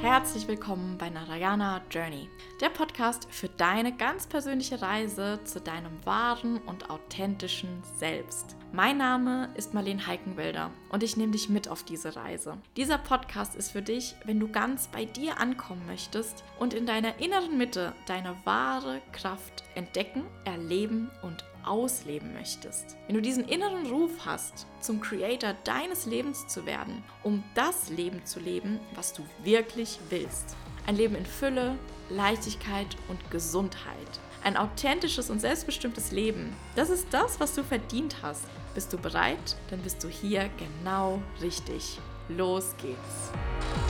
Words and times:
Herzlich 0.00 0.46
willkommen 0.46 0.96
bei 0.96 1.10
Narayana 1.10 1.82
Journey, 1.90 2.28
der 2.60 2.68
Podcast 2.68 3.26
für 3.32 3.48
deine 3.48 3.96
ganz 3.96 4.28
persönliche 4.28 4.80
Reise 4.80 5.40
zu 5.42 5.60
deinem 5.60 6.06
wahren 6.06 6.58
und 6.66 6.88
authentischen 6.88 7.82
Selbst. 7.98 8.54
Mein 8.72 8.98
Name 8.98 9.50
ist 9.56 9.74
Marlene 9.74 10.06
Heikenwälder 10.06 10.70
und 10.90 11.02
ich 11.02 11.16
nehme 11.16 11.32
dich 11.32 11.48
mit 11.48 11.66
auf 11.66 11.82
diese 11.82 12.14
Reise. 12.14 12.58
Dieser 12.76 12.98
Podcast 12.98 13.56
ist 13.56 13.72
für 13.72 13.82
dich, 13.82 14.14
wenn 14.24 14.38
du 14.38 14.46
ganz 14.46 14.86
bei 14.86 15.04
dir 15.04 15.40
ankommen 15.40 15.84
möchtest 15.86 16.44
und 16.60 16.74
in 16.74 16.86
deiner 16.86 17.18
inneren 17.18 17.58
Mitte 17.58 17.92
deine 18.06 18.36
wahre 18.44 19.02
Kraft 19.10 19.64
entdecken, 19.74 20.22
erleben 20.44 21.10
und 21.22 21.44
ausleben 21.66 22.32
möchtest. 22.32 22.96
Wenn 23.06 23.16
du 23.16 23.22
diesen 23.22 23.44
inneren 23.44 23.86
Ruf 23.86 24.10
hast, 24.24 24.66
zum 24.80 25.00
Creator 25.00 25.54
deines 25.64 26.06
Lebens 26.06 26.46
zu 26.46 26.66
werden, 26.66 27.02
um 27.22 27.42
das 27.54 27.90
Leben 27.90 28.24
zu 28.24 28.40
leben, 28.40 28.80
was 28.94 29.12
du 29.12 29.22
wirklich 29.42 29.98
willst. 30.10 30.56
Ein 30.86 30.96
Leben 30.96 31.14
in 31.14 31.26
Fülle, 31.26 31.76
Leichtigkeit 32.10 32.96
und 33.08 33.30
Gesundheit. 33.30 34.20
Ein 34.42 34.56
authentisches 34.56 35.30
und 35.30 35.40
selbstbestimmtes 35.40 36.12
Leben. 36.12 36.54
Das 36.76 36.90
ist 36.90 37.06
das, 37.10 37.40
was 37.40 37.54
du 37.54 37.62
verdient 37.62 38.16
hast. 38.22 38.44
Bist 38.74 38.92
du 38.92 38.98
bereit? 38.98 39.56
Dann 39.70 39.80
bist 39.80 40.04
du 40.04 40.08
hier 40.08 40.50
genau 40.58 41.22
richtig. 41.40 41.98
Los 42.28 42.74
geht's. 42.80 43.83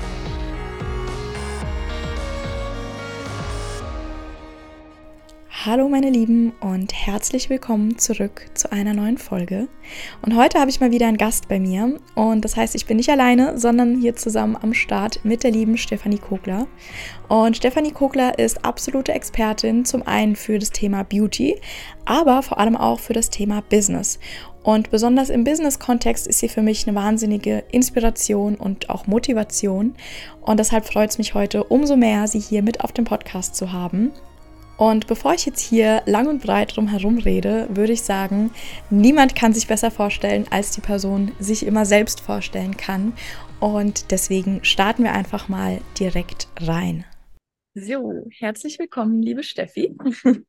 Hallo 5.66 5.88
meine 5.88 6.10
Lieben 6.10 6.52
und 6.60 6.92
herzlich 6.92 7.48
willkommen 7.48 7.96
zurück 7.96 8.50
zu 8.52 8.70
einer 8.70 8.92
neuen 8.92 9.16
Folge. 9.16 9.66
Und 10.20 10.36
heute 10.36 10.60
habe 10.60 10.70
ich 10.70 10.78
mal 10.78 10.90
wieder 10.90 11.06
einen 11.06 11.16
Gast 11.16 11.48
bei 11.48 11.58
mir 11.58 11.98
und 12.14 12.44
das 12.44 12.54
heißt, 12.54 12.74
ich 12.74 12.84
bin 12.84 12.98
nicht 12.98 13.08
alleine, 13.08 13.58
sondern 13.58 13.98
hier 13.98 14.14
zusammen 14.14 14.58
am 14.60 14.74
Start 14.74 15.24
mit 15.24 15.42
der 15.42 15.52
lieben 15.52 15.78
Stefanie 15.78 16.18
Kogler. 16.18 16.66
Und 17.28 17.56
Stefanie 17.56 17.92
Kogler 17.92 18.38
ist 18.38 18.62
absolute 18.62 19.14
Expertin 19.14 19.86
zum 19.86 20.06
einen 20.06 20.36
für 20.36 20.58
das 20.58 20.68
Thema 20.68 21.02
Beauty, 21.02 21.58
aber 22.04 22.42
vor 22.42 22.58
allem 22.58 22.76
auch 22.76 23.00
für 23.00 23.14
das 23.14 23.30
Thema 23.30 23.62
Business. 23.62 24.18
Und 24.64 24.90
besonders 24.90 25.30
im 25.30 25.44
Business-Kontext 25.44 26.26
ist 26.26 26.40
sie 26.40 26.50
für 26.50 26.62
mich 26.62 26.86
eine 26.86 26.94
wahnsinnige 26.94 27.64
Inspiration 27.70 28.56
und 28.56 28.90
auch 28.90 29.06
Motivation. 29.06 29.94
Und 30.42 30.60
deshalb 30.60 30.84
freut 30.84 31.08
es 31.08 31.16
mich 31.16 31.32
heute 31.32 31.64
umso 31.64 31.96
mehr, 31.96 32.28
sie 32.28 32.40
hier 32.40 32.62
mit 32.62 32.82
auf 32.82 32.92
dem 32.92 33.06
Podcast 33.06 33.54
zu 33.54 33.72
haben. 33.72 34.12
Und 34.76 35.06
bevor 35.06 35.34
ich 35.34 35.46
jetzt 35.46 35.60
hier 35.60 36.02
lang 36.04 36.26
und 36.26 36.42
breit 36.42 36.76
drum 36.76 36.88
herum 36.88 37.18
rede, 37.18 37.68
würde 37.70 37.92
ich 37.92 38.02
sagen, 38.02 38.50
niemand 38.90 39.36
kann 39.36 39.52
sich 39.52 39.68
besser 39.68 39.90
vorstellen, 39.90 40.46
als 40.50 40.72
die 40.72 40.80
Person 40.80 41.32
sich 41.38 41.64
immer 41.64 41.86
selbst 41.86 42.20
vorstellen 42.20 42.76
kann. 42.76 43.12
Und 43.60 44.10
deswegen 44.10 44.64
starten 44.64 45.04
wir 45.04 45.12
einfach 45.12 45.48
mal 45.48 45.80
direkt 45.98 46.48
rein. 46.60 47.04
So, 47.74 48.24
herzlich 48.30 48.78
willkommen, 48.78 49.22
liebe 49.22 49.44
Steffi. 49.44 49.96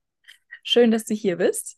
Schön, 0.63 0.89
dass 0.89 1.05
du 1.05 1.13
hier 1.13 1.37
bist. 1.37 1.77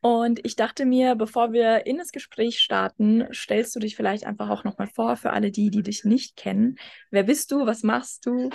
Und 0.00 0.44
ich 0.44 0.54
dachte 0.54 0.84
mir, 0.84 1.16
bevor 1.16 1.52
wir 1.52 1.86
in 1.86 1.96
das 1.96 2.12
Gespräch 2.12 2.60
starten, 2.60 3.26
stellst 3.32 3.74
du 3.74 3.80
dich 3.80 3.96
vielleicht 3.96 4.24
einfach 4.24 4.48
auch 4.50 4.64
nochmal 4.64 4.86
vor 4.86 5.16
für 5.16 5.32
alle 5.32 5.50
die, 5.50 5.70
die 5.70 5.82
dich 5.82 6.04
nicht 6.04 6.36
kennen. 6.36 6.76
Wer 7.10 7.24
bist 7.24 7.50
du? 7.50 7.66
Was 7.66 7.82
machst 7.82 8.26
du? 8.26 8.50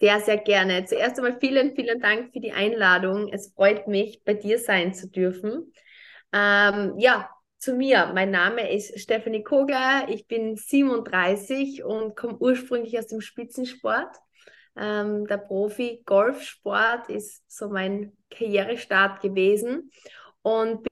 Sehr, 0.00 0.20
sehr 0.20 0.38
gerne. 0.38 0.84
Zuerst 0.86 1.18
einmal 1.18 1.38
vielen, 1.38 1.74
vielen 1.74 2.00
Dank 2.00 2.32
für 2.32 2.40
die 2.40 2.52
Einladung. 2.52 3.28
Es 3.32 3.52
freut 3.52 3.86
mich, 3.86 4.22
bei 4.24 4.32
dir 4.34 4.58
sein 4.58 4.94
zu 4.94 5.08
dürfen. 5.10 5.72
Ähm, 6.32 6.94
ja, 6.98 7.28
zu 7.58 7.74
mir. 7.74 8.10
Mein 8.14 8.30
Name 8.30 8.72
ist 8.72 8.98
Stephanie 8.98 9.42
Kogler. 9.42 10.06
Ich 10.08 10.26
bin 10.26 10.56
37 10.56 11.84
und 11.84 12.16
komme 12.16 12.38
ursprünglich 12.38 12.98
aus 12.98 13.08
dem 13.08 13.20
Spitzensport. 13.20 14.16
Ähm, 14.76 15.26
der 15.26 15.36
Profi-Golfsport 15.36 17.10
ist 17.10 17.42
so 17.50 17.68
mein 17.68 18.16
Karrierestart 18.30 19.20
gewesen 19.20 19.90
und 20.40 20.86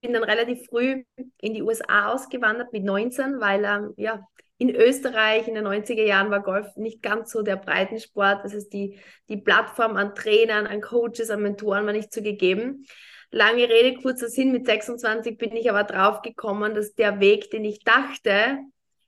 bin 0.00 0.12
dann 0.12 0.24
relativ 0.24 0.66
früh 0.66 1.04
in 1.38 1.54
die 1.54 1.62
USA 1.62 2.12
ausgewandert 2.12 2.72
mit 2.72 2.84
19, 2.84 3.40
weil 3.40 3.64
ähm, 3.64 3.94
ja, 3.96 4.26
in 4.62 4.76
Österreich 4.76 5.48
in 5.48 5.56
den 5.56 5.66
90er 5.66 6.04
Jahren 6.04 6.30
war 6.30 6.40
Golf 6.40 6.76
nicht 6.76 7.02
ganz 7.02 7.32
so 7.32 7.42
der 7.42 7.56
Breitensport. 7.56 8.44
Das 8.44 8.54
heißt, 8.54 8.72
die, 8.72 8.96
die 9.28 9.36
Plattform 9.36 9.96
an 9.96 10.14
Trainern, 10.14 10.68
an 10.68 10.80
Coaches, 10.80 11.30
an 11.30 11.42
Mentoren 11.42 11.84
war 11.84 11.92
nicht 11.92 12.12
so 12.12 12.22
gegeben. 12.22 12.86
Lange 13.32 13.68
Rede, 13.68 14.00
kurzer 14.00 14.28
Sinn, 14.28 14.52
mit 14.52 14.66
26 14.66 15.36
bin 15.36 15.56
ich 15.56 15.68
aber 15.68 15.82
drauf 15.82 16.22
gekommen, 16.22 16.76
dass 16.76 16.94
der 16.94 17.18
Weg, 17.18 17.50
den 17.50 17.64
ich 17.64 17.82
dachte, 17.82 18.58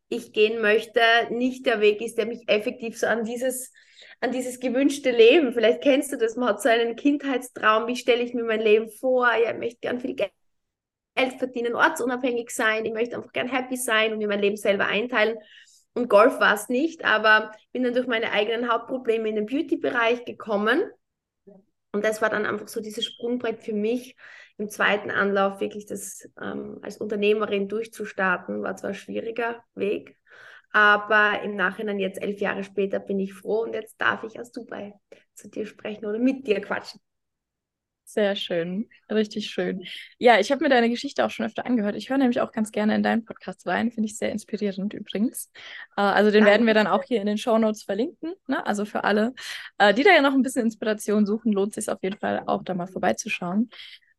ich 0.08 0.32
gehen 0.32 0.60
möchte, 0.60 1.00
nicht 1.30 1.66
der 1.66 1.80
Weg 1.80 2.00
ist, 2.00 2.18
der 2.18 2.26
mich 2.26 2.48
effektiv 2.48 2.98
so 2.98 3.06
an 3.06 3.24
dieses, 3.24 3.72
an 4.20 4.32
dieses 4.32 4.58
gewünschte 4.58 5.12
Leben, 5.12 5.52
vielleicht 5.52 5.82
kennst 5.82 6.12
du 6.12 6.16
das, 6.16 6.34
man 6.34 6.48
hat 6.48 6.62
so 6.62 6.68
einen 6.68 6.96
Kindheitstraum, 6.96 7.86
wie 7.86 7.96
stelle 7.96 8.24
ich 8.24 8.34
mir 8.34 8.42
mein 8.42 8.60
Leben 8.60 8.90
vor, 8.90 9.28
ja, 9.28 9.52
ich 9.52 9.58
möchte 9.58 9.78
gern 9.82 10.00
viel 10.00 10.16
Geld 10.16 10.32
Geld 11.14 11.34
verdienen, 11.34 11.74
ortsunabhängig 11.74 12.50
sein, 12.50 12.84
ich 12.84 12.92
möchte 12.92 13.16
einfach 13.16 13.32
gern 13.32 13.48
happy 13.48 13.76
sein 13.76 14.12
und 14.12 14.18
mir 14.18 14.28
mein 14.28 14.40
Leben 14.40 14.56
selber 14.56 14.86
einteilen. 14.86 15.36
Und 15.94 16.08
Golf 16.08 16.40
war 16.40 16.54
es 16.54 16.68
nicht, 16.68 17.04
aber 17.04 17.52
bin 17.72 17.84
dann 17.84 17.94
durch 17.94 18.08
meine 18.08 18.32
eigenen 18.32 18.70
Hauptprobleme 18.70 19.28
in 19.28 19.36
den 19.36 19.46
Beauty-Bereich 19.46 20.24
gekommen. 20.24 20.82
Und 21.92 22.04
das 22.04 22.20
war 22.20 22.30
dann 22.30 22.46
einfach 22.46 22.66
so 22.66 22.80
dieses 22.80 23.04
Sprungbrett 23.04 23.62
für 23.62 23.72
mich, 23.72 24.16
im 24.56 24.68
zweiten 24.68 25.10
Anlauf 25.10 25.60
wirklich 25.60 25.86
das 25.86 26.28
ähm, 26.40 26.78
als 26.82 26.98
Unternehmerin 26.98 27.68
durchzustarten. 27.68 28.62
War 28.62 28.76
zwar 28.76 28.90
ein 28.90 28.94
schwieriger 28.94 29.62
Weg, 29.74 30.16
aber 30.72 31.42
im 31.42 31.54
Nachhinein 31.54 32.00
jetzt 32.00 32.20
elf 32.20 32.40
Jahre 32.40 32.64
später 32.64 32.98
bin 32.98 33.20
ich 33.20 33.34
froh 33.34 33.62
und 33.62 33.74
jetzt 33.74 34.00
darf 34.00 34.24
ich 34.24 34.40
aus 34.40 34.52
Dubai 34.52 34.94
zu 35.34 35.48
dir 35.48 35.66
sprechen 35.66 36.06
oder 36.06 36.18
mit 36.18 36.46
dir 36.46 36.60
quatschen. 36.60 37.00
Sehr 38.06 38.36
schön, 38.36 38.88
richtig 39.10 39.50
schön. 39.50 39.82
Ja, 40.18 40.38
ich 40.38 40.52
habe 40.52 40.62
mir 40.62 40.68
deine 40.68 40.90
Geschichte 40.90 41.24
auch 41.24 41.30
schon 41.30 41.46
öfter 41.46 41.66
angehört. 41.66 41.96
Ich 41.96 42.10
höre 42.10 42.18
nämlich 42.18 42.40
auch 42.40 42.52
ganz 42.52 42.70
gerne 42.70 42.94
in 42.94 43.02
deinen 43.02 43.24
Podcast 43.24 43.66
rein, 43.66 43.90
finde 43.90 44.08
ich 44.08 44.18
sehr 44.18 44.30
inspirierend 44.30 44.92
übrigens. 44.92 45.50
Äh, 45.96 46.02
also 46.02 46.30
den 46.30 46.44
werden 46.44 46.66
wir 46.66 46.74
dann 46.74 46.86
auch 46.86 47.02
hier 47.02 47.20
in 47.20 47.26
den 47.26 47.38
Show 47.38 47.56
Notes 47.58 47.82
verlinken. 47.82 48.34
Ne? 48.46 48.64
Also 48.66 48.84
für 48.84 49.04
alle, 49.04 49.34
äh, 49.78 49.94
die 49.94 50.04
da 50.04 50.10
ja 50.10 50.20
noch 50.20 50.34
ein 50.34 50.42
bisschen 50.42 50.62
Inspiration 50.62 51.26
suchen, 51.26 51.52
lohnt 51.52 51.76
es 51.76 51.86
sich 51.86 51.92
auf 51.92 52.02
jeden 52.02 52.18
Fall 52.18 52.42
auch 52.46 52.62
da 52.62 52.74
mal 52.74 52.86
vorbeizuschauen. 52.86 53.70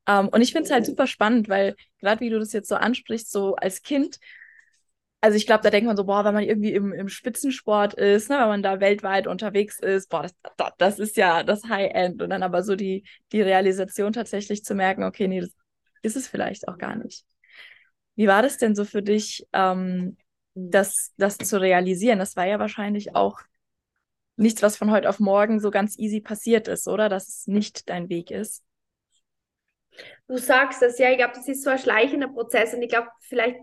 Ähm, 0.07 0.29
und 0.29 0.41
ich 0.41 0.51
finde 0.51 0.66
es 0.66 0.72
halt 0.72 0.85
super 0.85 1.07
spannend, 1.07 1.47
weil 1.47 1.75
gerade 2.01 2.22
wie 2.22 2.29
du 2.29 2.40
das 2.40 2.53
jetzt 2.53 2.69
so 2.69 2.75
ansprichst, 2.75 3.31
so 3.31 3.56
als 3.56 3.84
Kind 3.84 4.19
also 5.25 5.38
ich 5.38 5.47
glaube, 5.47 5.63
da 5.63 5.72
denkt 5.72 5.88
man 5.88 5.97
so, 5.97 6.03
boah, 6.03 6.24
wenn 6.24 6.36
man 6.36 6.44
irgendwie 6.44 6.72
im, 6.74 6.94
im 6.94 7.09
Spitzensport 7.09 7.96
ist, 7.96 8.30
ne, 8.30 8.38
wenn 8.38 8.47
man 8.47 8.62
da 8.62 8.80
weltweit 8.80 9.25
unterwegs 9.25 9.80
ist, 9.80 10.08
boah, 10.08 10.22
das, 10.22 10.36
das, 10.56 10.72
das 10.78 11.00
ist 11.00 11.18
ja 11.18 11.41
das 11.41 11.63
High-End. 11.63 12.22
Und 12.22 12.30
dann 12.30 12.44
aber 12.44 12.62
so 12.62 12.75
die, 12.75 13.03
die 13.31 13.41
Realisation 13.41 14.13
tatsächlich 14.13 14.63
zu 14.63 14.75
merken, 14.75 15.03
okay, 15.03 15.28
nee, 15.28 15.41
das 15.41 15.50
ist 16.03 16.16
es 16.16 16.28
vielleicht 16.28 16.68
auch 16.68 16.78
gar 16.78 16.96
nicht. 16.96 17.25
Wie 18.16 18.28
war 18.28 18.44
das 18.44 18.59
denn 18.59 18.75
so 18.75 18.86
für 18.86 19.02
dich, 19.02 19.47
ähm, 19.52 20.16
das, 20.53 21.12
das 21.18 21.40
zu 21.40 21.59
realisieren? 21.59 22.19
Das 22.19 22.36
war 22.36 22.46
ja 22.46 22.59
wahrscheinlich 22.59 23.16
auch 23.16 23.40
nichts, 24.36 24.62
was 24.62 24.78
von 24.78 24.92
heute 24.92 25.09
auf 25.09 25.19
morgen 25.19 25.59
so 25.59 25.72
ganz 25.72 25.97
easy 25.97 26.22
passiert 26.22 26.68
ist, 26.68 26.88
oder? 26.88 27.09
Dass 27.09 27.28
es 27.28 27.47
nicht 27.47 27.90
dein 27.90 28.09
Weg 28.09 28.30
ist. 28.30 28.63
Du 30.28 30.38
sagst 30.38 30.84
das, 30.84 31.00
ja, 31.00 31.09
ich 31.09 31.18
glaube, 31.18 31.34
das 31.34 31.47
ist 31.47 31.63
so 31.63 31.72
ein 31.72 31.80
schleichender 31.80 32.28
Prozess 32.28 32.75
und 32.75 32.84
ich 32.84 32.90
glaube, 32.90 33.07
vielleicht 33.22 33.57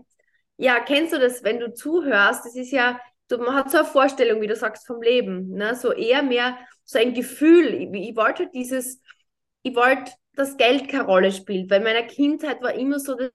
ja, 0.57 0.79
kennst 0.79 1.13
du 1.13 1.19
das, 1.19 1.43
wenn 1.43 1.59
du 1.59 1.73
zuhörst? 1.73 2.45
Das 2.45 2.55
ist 2.55 2.71
ja, 2.71 2.99
man 3.31 3.55
hat 3.55 3.71
so 3.71 3.79
eine 3.79 3.87
Vorstellung, 3.87 4.41
wie 4.41 4.47
du 4.47 4.55
sagst, 4.55 4.85
vom 4.85 5.01
Leben. 5.01 5.49
Ne? 5.49 5.75
So 5.75 5.91
eher 5.91 6.23
mehr 6.23 6.57
so 6.83 6.99
ein 6.99 7.13
Gefühl. 7.13 7.73
Ich, 7.73 8.09
ich 8.09 8.15
wollte 8.15 8.49
dieses, 8.53 9.01
ich 9.63 9.75
wollte, 9.75 10.11
dass 10.35 10.57
Geld 10.57 10.89
keine 10.89 11.05
Rolle 11.05 11.31
spielt. 11.31 11.69
Weil 11.69 11.79
in 11.79 11.83
meiner 11.83 12.03
Kindheit 12.03 12.61
war 12.61 12.73
immer 12.73 12.99
so 12.99 13.15
das, 13.15 13.31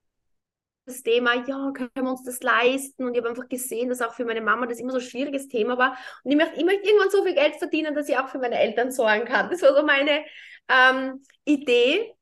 das 0.87 1.02
Thema, 1.02 1.34
ja, 1.46 1.70
können 1.72 1.90
wir 1.94 2.10
uns 2.10 2.25
das 2.25 2.42
leisten? 2.42 3.04
Und 3.04 3.14
ich 3.14 3.19
habe 3.19 3.31
einfach 3.31 3.48
gesehen, 3.48 3.88
dass 3.88 4.00
auch 4.00 4.14
für 4.14 4.25
meine 4.25 4.40
Mama 4.40 4.66
das 4.66 4.78
immer 4.78 4.92
so 4.92 4.98
ein 4.98 5.02
schwieriges 5.02 5.48
Thema 5.48 5.76
war. 5.76 5.98
Und 6.25 6.31
ich 6.31 6.37
möchte, 6.37 6.56
ich 6.56 6.64
möchte 6.64 6.87
irgendwann 6.87 7.10
so 7.10 7.25
viel 7.25 7.34
Geld 7.34 7.56
verdienen, 7.56 7.94
dass 7.94 8.08
ich 8.08 8.16
auch 8.16 8.28
für 8.28 8.38
meine 8.38 8.58
Eltern 8.58 8.90
sorgen 8.90 9.25
kann. 9.26 9.50
Das 9.50 9.60
war 9.62 9.75
so 9.75 9.84
meine 9.84 10.25
ähm, 10.69 11.22
Idee 11.44 12.14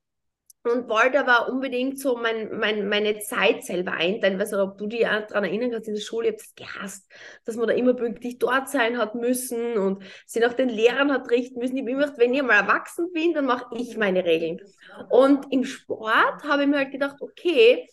und 0.69 0.89
wollte 0.89 1.21
aber 1.21 1.49
unbedingt 1.51 1.99
so 1.99 2.17
mein, 2.17 2.59
mein, 2.59 2.89
meine 2.89 3.19
Zeit 3.19 3.65
selber 3.65 3.93
einteilen. 3.93 4.39
Weißt 4.39 4.53
du, 4.53 4.63
ob 4.63 4.79
du 4.79 4.87
dich 4.87 5.01
daran 5.03 5.45
erinnern 5.45 5.71
kannst, 5.71 5.89
in 5.89 5.95
der 5.95 6.01
Schule, 6.01 6.29
ich 6.29 6.33
habe 6.33 6.43
das 6.43 6.55
gehasst, 6.55 7.13
dass 7.45 7.57
man 7.57 7.69
da 7.69 7.75
immer 7.75 7.95
pünktlich 7.95 8.39
dort 8.39 8.69
sein 8.69 8.99
hat 8.99 9.15
müssen 9.15 9.77
und 9.79 10.03
sie 10.27 10.41
nach 10.41 10.55
den 10.55 10.69
Lehrern 10.69 11.13
hat 11.13 11.31
richten 11.31 11.59
müssen. 11.59 11.77
Ich 11.77 11.83
habe 11.83 11.91
immer 11.91 12.01
gedacht, 12.03 12.19
wenn 12.19 12.35
ich 12.35 12.43
mal 12.43 12.61
erwachsen 12.61 13.13
bin, 13.13 13.35
dann 13.35 13.47
mache 13.47 13.67
ich 13.77 13.97
meine 13.97 14.25
Regeln. 14.25 14.61
Und 15.11 15.53
im 15.53 15.65
Sport 15.65 16.45
habe 16.45 16.63
ich 16.63 16.69
mir 16.69 16.79
halt 16.79 16.93
gedacht, 16.93 17.17
okay, 17.21 17.89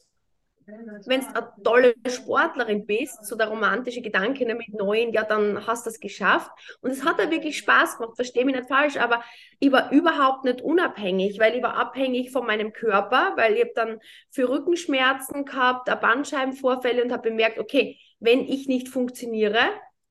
wenn 0.65 1.21
du 1.21 1.27
eine 1.27 1.53
tolle 1.63 1.95
Sportlerin 2.07 2.85
bist, 2.85 3.25
so 3.25 3.35
der 3.35 3.47
romantische 3.47 4.01
Gedanke 4.01 4.45
ne, 4.45 4.55
mit 4.55 4.73
Neuen, 4.73 5.11
ja, 5.11 5.23
dann 5.23 5.65
hast 5.67 5.85
du 5.85 5.89
es 5.89 5.99
geschafft. 5.99 6.51
Und 6.81 6.91
es 6.91 7.03
hat 7.03 7.19
da 7.19 7.29
wirklich 7.29 7.57
Spaß 7.57 7.97
gemacht, 7.97 8.15
verstehe 8.15 8.45
mich 8.45 8.55
nicht 8.55 8.67
falsch, 8.67 8.97
aber 8.97 9.23
ich 9.59 9.71
war 9.71 9.91
überhaupt 9.91 10.45
nicht 10.45 10.61
unabhängig, 10.61 11.39
weil 11.39 11.55
ich 11.55 11.63
war 11.63 11.75
abhängig 11.75 12.31
von 12.31 12.45
meinem 12.45 12.73
Körper, 12.73 13.33
weil 13.35 13.55
ich 13.55 13.61
habe 13.61 13.71
dann 13.75 13.99
für 14.29 14.49
Rückenschmerzen 14.49 15.45
gehabt, 15.45 15.87
Bandscheibenvorfälle 16.01 17.03
und 17.03 17.11
habe 17.11 17.29
bemerkt, 17.29 17.59
okay, 17.59 17.97
wenn 18.19 18.47
ich 18.47 18.67
nicht 18.67 18.89
funktioniere, 18.89 19.59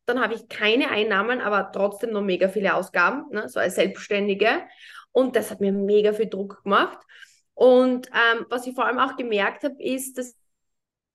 dann 0.07 0.21
habe 0.21 0.35
ich 0.35 0.49
keine 0.49 0.91
Einnahmen, 0.91 1.41
aber 1.41 1.71
trotzdem 1.73 2.11
noch 2.11 2.23
mega 2.23 2.49
viele 2.49 2.75
Ausgaben, 2.75 3.27
ne, 3.31 3.49
so 3.49 3.61
als 3.61 3.77
Selbstständige. 3.77 4.63
Und 5.13 5.37
das 5.37 5.51
hat 5.51 5.61
mir 5.61 5.73
mega 5.73 6.13
viel 6.13 6.29
Druck 6.29 6.63
gemacht. 6.65 6.99
Und 7.55 8.09
ähm, 8.09 8.47
was 8.49 8.67
ich 8.67 8.75
vor 8.75 8.87
allem 8.87 8.99
auch 8.99 9.17
gemerkt 9.17 9.63
habe, 9.65 9.77
ist, 9.79 10.19
dass 10.19 10.37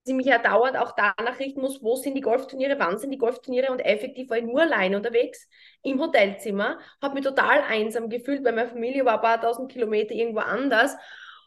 ich 0.07 0.15
mich 0.15 0.25
ja 0.25 0.38
dauernd 0.38 0.77
auch 0.77 0.94
danach 0.95 1.39
richten 1.39 1.62
muss, 1.62 1.81
wo 1.81 1.95
sind 1.95 2.15
die 2.15 2.21
Golfturniere, 2.21 2.77
wann 2.80 2.98
sind 2.98 3.12
die 3.12 3.18
Golfturniere 3.18 3.71
und 3.71 3.80
effektiv 3.80 4.30
war 4.30 4.38
ich 4.38 4.45
nur 4.45 4.62
allein 4.62 4.95
unterwegs 4.95 5.48
im 5.83 6.00
Hotelzimmer, 6.00 6.80
habe 7.01 7.15
mich 7.15 7.24
total 7.24 7.62
einsam 7.62 8.09
gefühlt, 8.09 8.44
weil 8.44 8.54
meine 8.54 8.69
Familie 8.69 9.06
war 9.06 9.15
ein 9.15 9.21
paar 9.21 9.42
tausend 9.42 9.71
Kilometer 9.71 10.13
irgendwo 10.13 10.39
anders 10.39 10.95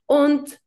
und 0.07 0.61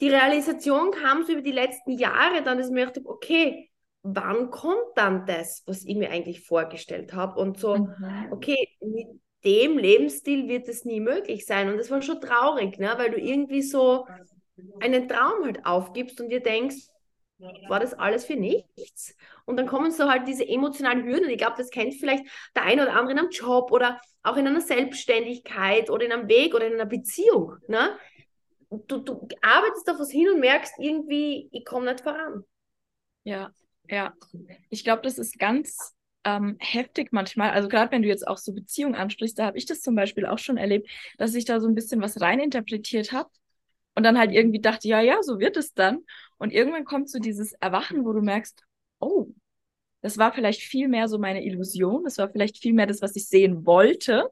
die 0.00 0.08
Realisation 0.08 0.90
kam 0.90 1.24
so 1.24 1.32
über 1.32 1.42
die 1.42 1.52
letzten 1.52 1.92
Jahre 1.92 2.42
dann, 2.42 2.58
dass 2.58 2.66
ich 2.66 2.72
mir 2.72 2.86
dachte, 2.86 3.02
okay, 3.04 3.70
wann 4.02 4.50
kommt 4.50 4.96
dann 4.96 5.24
das, 5.24 5.62
was 5.66 5.84
ich 5.84 5.96
mir 5.96 6.10
eigentlich 6.10 6.46
vorgestellt 6.46 7.14
habe 7.14 7.40
und 7.40 7.58
so, 7.58 7.76
mhm. 7.76 8.28
okay, 8.30 8.68
mit 8.80 9.06
dem 9.44 9.78
Lebensstil 9.78 10.48
wird 10.48 10.68
es 10.68 10.84
nie 10.84 11.00
möglich 11.00 11.46
sein 11.46 11.70
und 11.70 11.78
das 11.78 11.90
war 11.90 12.02
schon 12.02 12.20
traurig, 12.20 12.78
ne? 12.78 12.94
weil 12.96 13.10
du 13.10 13.18
irgendwie 13.18 13.62
so 13.62 14.06
einen 14.80 15.08
Traum 15.08 15.44
halt 15.44 15.64
aufgibst 15.66 16.20
und 16.20 16.28
dir 16.28 16.42
denkst, 16.42 16.88
war 17.38 17.80
das 17.80 17.94
alles 17.94 18.24
für 18.24 18.36
nichts? 18.36 19.16
Und 19.44 19.56
dann 19.56 19.66
kommen 19.66 19.90
so 19.90 20.08
halt 20.08 20.26
diese 20.28 20.46
emotionalen 20.46 21.04
Hürden. 21.04 21.28
Ich 21.28 21.38
glaube, 21.38 21.56
das 21.58 21.70
kennt 21.70 21.94
vielleicht 21.94 22.24
der 22.54 22.62
eine 22.64 22.82
oder 22.82 22.92
andere 22.92 23.12
in 23.12 23.18
einem 23.18 23.30
Job 23.30 23.72
oder 23.72 24.00
auch 24.22 24.36
in 24.36 24.46
einer 24.46 24.60
Selbstständigkeit 24.60 25.90
oder 25.90 26.06
in 26.06 26.12
einem 26.12 26.28
Weg 26.28 26.54
oder 26.54 26.66
in 26.66 26.74
einer 26.74 26.86
Beziehung. 26.86 27.56
Ne? 27.68 27.96
Du, 28.70 28.98
du 28.98 29.28
arbeitest 29.42 29.88
auf 29.90 29.98
was 29.98 30.10
hin 30.10 30.28
und 30.28 30.40
merkst 30.40 30.74
irgendwie, 30.78 31.48
ich 31.52 31.64
komme 31.64 31.90
nicht 31.90 32.02
voran. 32.02 32.44
Ja, 33.24 33.50
ja. 33.88 34.14
Ich 34.70 34.84
glaube, 34.84 35.02
das 35.02 35.18
ist 35.18 35.38
ganz 35.38 35.94
ähm, 36.24 36.56
heftig 36.58 37.12
manchmal. 37.12 37.50
Also 37.50 37.68
gerade 37.68 37.92
wenn 37.92 38.02
du 38.02 38.08
jetzt 38.08 38.26
auch 38.26 38.38
so 38.38 38.52
Beziehungen 38.52 38.94
ansprichst, 38.94 39.38
da 39.38 39.46
habe 39.46 39.58
ich 39.58 39.66
das 39.66 39.80
zum 39.80 39.94
Beispiel 39.94 40.26
auch 40.26 40.38
schon 40.38 40.56
erlebt, 40.56 40.88
dass 41.18 41.34
ich 41.34 41.44
da 41.44 41.60
so 41.60 41.68
ein 41.68 41.74
bisschen 41.74 42.00
was 42.00 42.20
reininterpretiert 42.20 43.12
habe 43.12 43.28
und 43.94 44.02
dann 44.02 44.18
halt 44.18 44.32
irgendwie 44.32 44.60
dachte, 44.60 44.88
ja, 44.88 45.00
ja, 45.00 45.22
so 45.22 45.38
wird 45.38 45.56
es 45.56 45.74
dann. 45.74 46.04
Und 46.38 46.52
irgendwann 46.52 46.84
kommt 46.84 47.08
so 47.08 47.18
dieses 47.18 47.52
Erwachen, 47.54 48.04
wo 48.04 48.12
du 48.12 48.20
merkst, 48.20 48.62
oh, 48.98 49.28
das 50.00 50.18
war 50.18 50.32
vielleicht 50.32 50.60
viel 50.60 50.88
mehr 50.88 51.08
so 51.08 51.18
meine 51.18 51.44
Illusion, 51.44 52.04
das 52.04 52.18
war 52.18 52.28
vielleicht 52.28 52.58
viel 52.58 52.74
mehr 52.74 52.86
das, 52.86 53.00
was 53.00 53.16
ich 53.16 53.26
sehen 53.26 53.64
wollte 53.64 54.30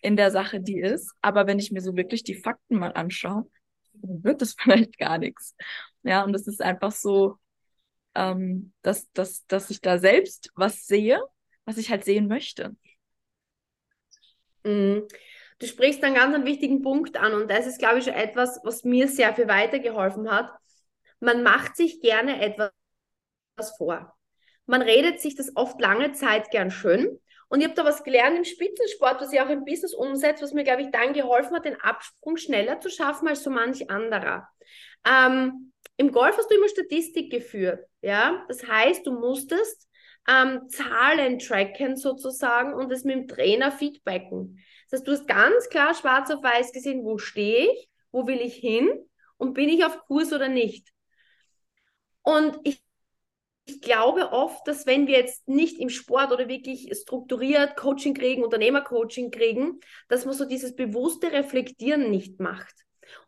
in 0.00 0.16
der 0.16 0.30
Sache, 0.30 0.60
die 0.60 0.78
ist. 0.78 1.14
Aber 1.22 1.46
wenn 1.46 1.58
ich 1.58 1.72
mir 1.72 1.80
so 1.80 1.96
wirklich 1.96 2.22
die 2.24 2.34
Fakten 2.34 2.76
mal 2.76 2.92
anschaue, 2.92 3.50
wird 3.94 4.42
das 4.42 4.54
vielleicht 4.58 4.98
gar 4.98 5.18
nichts. 5.18 5.56
Ja, 6.02 6.24
und 6.24 6.32
das 6.32 6.46
ist 6.46 6.60
einfach 6.60 6.92
so, 6.92 7.38
ähm, 8.14 8.72
dass, 8.82 9.10
dass, 9.12 9.46
dass 9.46 9.70
ich 9.70 9.80
da 9.80 9.98
selbst 9.98 10.50
was 10.54 10.86
sehe, 10.86 11.20
was 11.64 11.78
ich 11.78 11.90
halt 11.90 12.04
sehen 12.04 12.28
möchte. 12.28 12.76
Mhm. 14.64 15.06
Du 15.58 15.66
sprichst 15.66 16.02
einen 16.02 16.16
ganz 16.16 16.34
einen 16.34 16.44
wichtigen 16.44 16.82
Punkt 16.82 17.16
an 17.16 17.32
und 17.32 17.50
das 17.50 17.66
ist, 17.66 17.78
glaube 17.78 17.98
ich, 17.98 18.04
schon 18.04 18.14
etwas, 18.14 18.60
was 18.64 18.84
mir 18.84 19.08
sehr 19.08 19.34
viel 19.34 19.48
weitergeholfen 19.48 20.30
hat. 20.30 20.50
Man 21.24 21.42
macht 21.42 21.74
sich 21.74 22.02
gerne 22.02 22.42
etwas 22.42 22.70
vor. 23.78 24.14
Man 24.66 24.82
redet 24.82 25.20
sich 25.20 25.34
das 25.34 25.56
oft 25.56 25.80
lange 25.80 26.12
Zeit 26.12 26.50
gern 26.50 26.70
schön. 26.70 27.18
Und 27.48 27.60
ich 27.60 27.66
habe 27.66 27.74
da 27.74 27.84
was 27.84 28.04
gelernt 28.04 28.36
im 28.36 28.44
Spitzensport, 28.44 29.22
was 29.22 29.32
ich 29.32 29.40
auch 29.40 29.48
im 29.48 29.64
Business 29.64 29.94
umsetze, 29.94 30.42
was 30.42 30.52
mir, 30.52 30.64
glaube 30.64 30.82
ich, 30.82 30.90
dann 30.90 31.14
geholfen 31.14 31.56
hat, 31.56 31.64
den 31.64 31.80
Absprung 31.80 32.36
schneller 32.36 32.78
zu 32.80 32.90
schaffen 32.90 33.26
als 33.26 33.42
so 33.42 33.48
manch 33.48 33.90
anderer. 33.90 34.48
Ähm, 35.06 35.72
Im 35.96 36.12
Golf 36.12 36.36
hast 36.36 36.50
du 36.50 36.56
immer 36.56 36.68
Statistik 36.68 37.30
geführt. 37.30 37.86
Ja? 38.02 38.44
Das 38.48 38.66
heißt, 38.66 39.06
du 39.06 39.12
musstest 39.12 39.88
ähm, 40.28 40.68
Zahlen 40.68 41.38
tracken 41.38 41.96
sozusagen 41.96 42.74
und 42.74 42.92
es 42.92 43.04
mit 43.04 43.14
dem 43.14 43.28
Trainer 43.28 43.72
feedbacken. 43.72 44.58
Das 44.90 45.00
heißt, 45.00 45.08
du 45.08 45.12
hast 45.12 45.26
ganz 45.26 45.68
klar 45.70 45.94
schwarz 45.94 46.30
auf 46.30 46.42
weiß 46.42 46.72
gesehen, 46.72 47.02
wo 47.02 47.16
stehe 47.16 47.72
ich, 47.72 47.88
wo 48.12 48.26
will 48.26 48.40
ich 48.40 48.56
hin 48.56 48.90
und 49.38 49.54
bin 49.54 49.70
ich 49.70 49.84
auf 49.86 50.00
Kurs 50.06 50.32
oder 50.32 50.48
nicht. 50.48 50.93
Und 52.24 52.58
ich, 52.64 52.82
ich 53.66 53.80
glaube 53.80 54.32
oft, 54.32 54.66
dass 54.66 54.86
wenn 54.86 55.06
wir 55.06 55.18
jetzt 55.18 55.46
nicht 55.46 55.78
im 55.78 55.90
Sport 55.90 56.32
oder 56.32 56.48
wirklich 56.48 56.90
strukturiert 56.92 57.76
Coaching 57.76 58.14
kriegen, 58.14 58.42
Unternehmercoaching 58.42 59.30
kriegen, 59.30 59.78
dass 60.08 60.24
man 60.24 60.34
so 60.34 60.44
dieses 60.44 60.74
bewusste 60.74 61.30
Reflektieren 61.30 62.10
nicht 62.10 62.40
macht. 62.40 62.74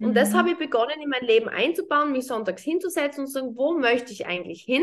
Und 0.00 0.08
mhm. 0.08 0.14
das 0.14 0.34
habe 0.34 0.50
ich 0.50 0.58
begonnen, 0.58 1.00
in 1.02 1.10
mein 1.10 1.24
Leben 1.24 1.48
einzubauen, 1.48 2.10
mich 2.10 2.26
sonntags 2.26 2.62
hinzusetzen 2.62 3.20
und 3.20 3.26
zu 3.26 3.34
sagen, 3.34 3.56
wo 3.56 3.78
möchte 3.78 4.12
ich 4.12 4.26
eigentlich 4.26 4.62
hin? 4.62 4.82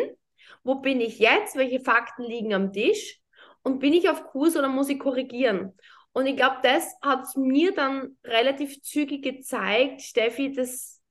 Wo 0.64 0.76
bin 0.76 1.02
ich 1.02 1.20
jetzt? 1.20 1.56
Welche 1.56 1.80
Fakten 1.80 2.24
liegen 2.24 2.54
am 2.54 2.72
Tisch? 2.72 3.20
Und 3.64 3.80
bin 3.80 3.94
ich 3.94 4.10
auf 4.10 4.26
Kurs 4.26 4.56
oder 4.56 4.68
muss 4.68 4.90
ich 4.90 5.00
korrigieren? 5.00 5.74
Und 6.12 6.28
ich 6.28 6.36
glaube, 6.36 6.58
das 6.62 6.96
hat 7.02 7.26
mir 7.36 7.74
dann 7.74 8.18
relativ 8.24 8.82
zügig 8.84 9.24
gezeigt, 9.24 10.02
Steffi, 10.04 10.52
das, 10.52 11.02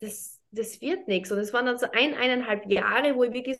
das, 0.00 0.39
das 0.50 0.80
wird 0.80 1.08
nichts. 1.08 1.30
Und 1.30 1.38
es 1.38 1.52
waren 1.52 1.66
dann 1.66 1.78
so 1.78 1.86
ein, 1.92 2.14
eineinhalb 2.14 2.66
Jahre, 2.70 3.14
wo 3.14 3.24
ich 3.24 3.32
wirklich 3.32 3.58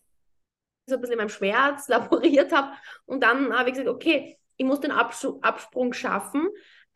so 0.86 0.96
ein 0.96 1.00
bisschen 1.00 1.14
in 1.14 1.18
meinem 1.18 1.28
Schmerz 1.28 1.88
laboriert 1.88 2.52
habe. 2.52 2.72
Und 3.06 3.22
dann 3.22 3.56
habe 3.56 3.70
ich 3.70 3.76
gesagt, 3.76 3.88
okay, 3.88 4.38
ich 4.56 4.66
muss 4.66 4.80
den 4.80 4.90
Absprung 4.90 5.92
schaffen. 5.92 6.48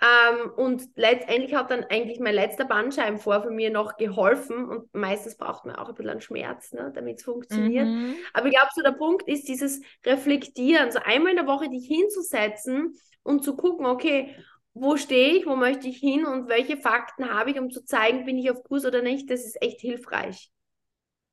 Ähm, 0.03 0.51
und 0.57 0.83
letztendlich 0.97 1.55
hat 1.55 1.71
dann 1.71 1.85
eigentlich 1.85 2.19
mein 2.19 2.35
letzter 2.35 2.65
Bandscheibenvorfall 2.65 3.53
mir 3.53 3.71
noch 3.71 3.97
geholfen. 3.97 4.69
Und 4.69 4.93
meistens 4.93 5.37
braucht 5.37 5.65
man 5.65 5.77
auch 5.77 5.89
ein 5.89 5.95
bisschen 5.95 6.21
Schmerz, 6.21 6.73
ne, 6.73 6.93
damit 6.95 7.19
es 7.19 7.25
funktioniert. 7.25 7.87
Mhm. 7.87 8.17
Aber 8.33 8.47
ich 8.47 8.53
glaube, 8.53 8.69
so 8.75 8.83
der 8.83 8.93
Punkt 8.93 9.27
ist 9.29 9.49
dieses 9.49 9.81
Reflektieren, 10.05 10.91
so 10.91 10.99
einmal 10.99 11.31
in 11.31 11.37
der 11.37 11.47
Woche 11.47 11.71
dich 11.71 11.87
hinzusetzen 11.87 12.99
und 13.23 13.45
zu 13.45 13.57
gucken, 13.57 13.87
okay, 13.87 14.35
wo 14.75 14.97
stehe 14.97 15.35
ich, 15.39 15.47
wo 15.47 15.57
möchte 15.57 15.89
ich 15.89 15.99
hin 15.99 16.27
und 16.27 16.49
welche 16.49 16.77
Fakten 16.77 17.31
habe 17.31 17.51
ich, 17.51 17.59
um 17.59 17.71
zu 17.71 17.85
zeigen, 17.85 18.25
bin 18.25 18.39
ich 18.39 18.51
auf 18.51 18.63
Kurs 18.65 18.85
oder 18.85 19.03
nicht, 19.03 19.31
das 19.31 19.45
ist 19.45 19.63
echt 19.63 19.81
hilfreich. 19.81 20.51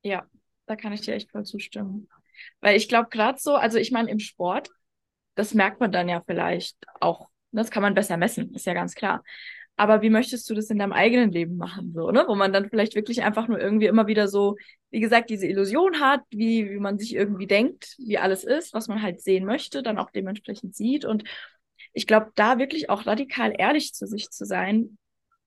Ja, 0.03 0.25
da 0.67 0.75
kann 0.75 0.93
ich 0.93 1.01
dir 1.01 1.15
echt 1.15 1.31
voll 1.31 1.43
zustimmen. 1.43 2.07
Weil 2.59 2.77
ich 2.77 2.88
glaube, 2.88 3.09
gerade 3.09 3.39
so, 3.39 3.55
also 3.55 3.77
ich 3.77 3.91
meine, 3.91 4.09
im 4.09 4.19
Sport, 4.19 4.69
das 5.35 5.53
merkt 5.53 5.79
man 5.79 5.91
dann 5.91 6.09
ja 6.09 6.21
vielleicht 6.25 6.77
auch 6.99 7.31
das 7.51 7.71
kann 7.71 7.83
man 7.83 7.93
besser 7.93 8.17
messen, 8.17 8.53
ist 8.53 8.65
ja 8.65 8.73
ganz 8.73 8.95
klar. 8.95 9.23
Aber 9.77 10.01
wie 10.01 10.09
möchtest 10.09 10.49
du 10.49 10.53
das 10.53 10.69
in 10.69 10.77
deinem 10.77 10.93
eigenen 10.93 11.31
Leben 11.31 11.57
machen, 11.57 11.93
so, 11.93 12.11
ne? 12.11 12.25
Wo 12.27 12.35
man 12.35 12.53
dann 12.53 12.69
vielleicht 12.69 12.95
wirklich 12.95 13.23
einfach 13.23 13.47
nur 13.47 13.60
irgendwie 13.60 13.88
immer 13.88 14.07
wieder 14.07 14.27
so, 14.27 14.57
wie 14.89 15.00
gesagt, 15.00 15.29
diese 15.29 15.48
Illusion 15.48 16.00
hat, 16.00 16.21
wie, 16.29 16.69
wie 16.69 16.79
man 16.79 17.00
sich 17.00 17.15
irgendwie 17.15 17.48
denkt, 17.48 17.95
wie 17.98 18.17
alles 18.17 18.43
ist, 18.43 18.74
was 18.74 18.88
man 18.88 19.01
halt 19.01 19.21
sehen 19.21 19.45
möchte, 19.45 19.81
dann 19.81 19.98
auch 19.98 20.12
dementsprechend 20.12 20.75
sieht. 20.75 21.05
Und 21.05 21.24
ich 21.93 22.07
glaube, 22.07 22.31
da 22.36 22.57
wirklich 22.57 22.89
auch 22.89 23.05
radikal 23.05 23.53
ehrlich 23.57 23.93
zu 23.93 24.07
sich 24.07 24.29
zu 24.29 24.45
sein, 24.45 24.98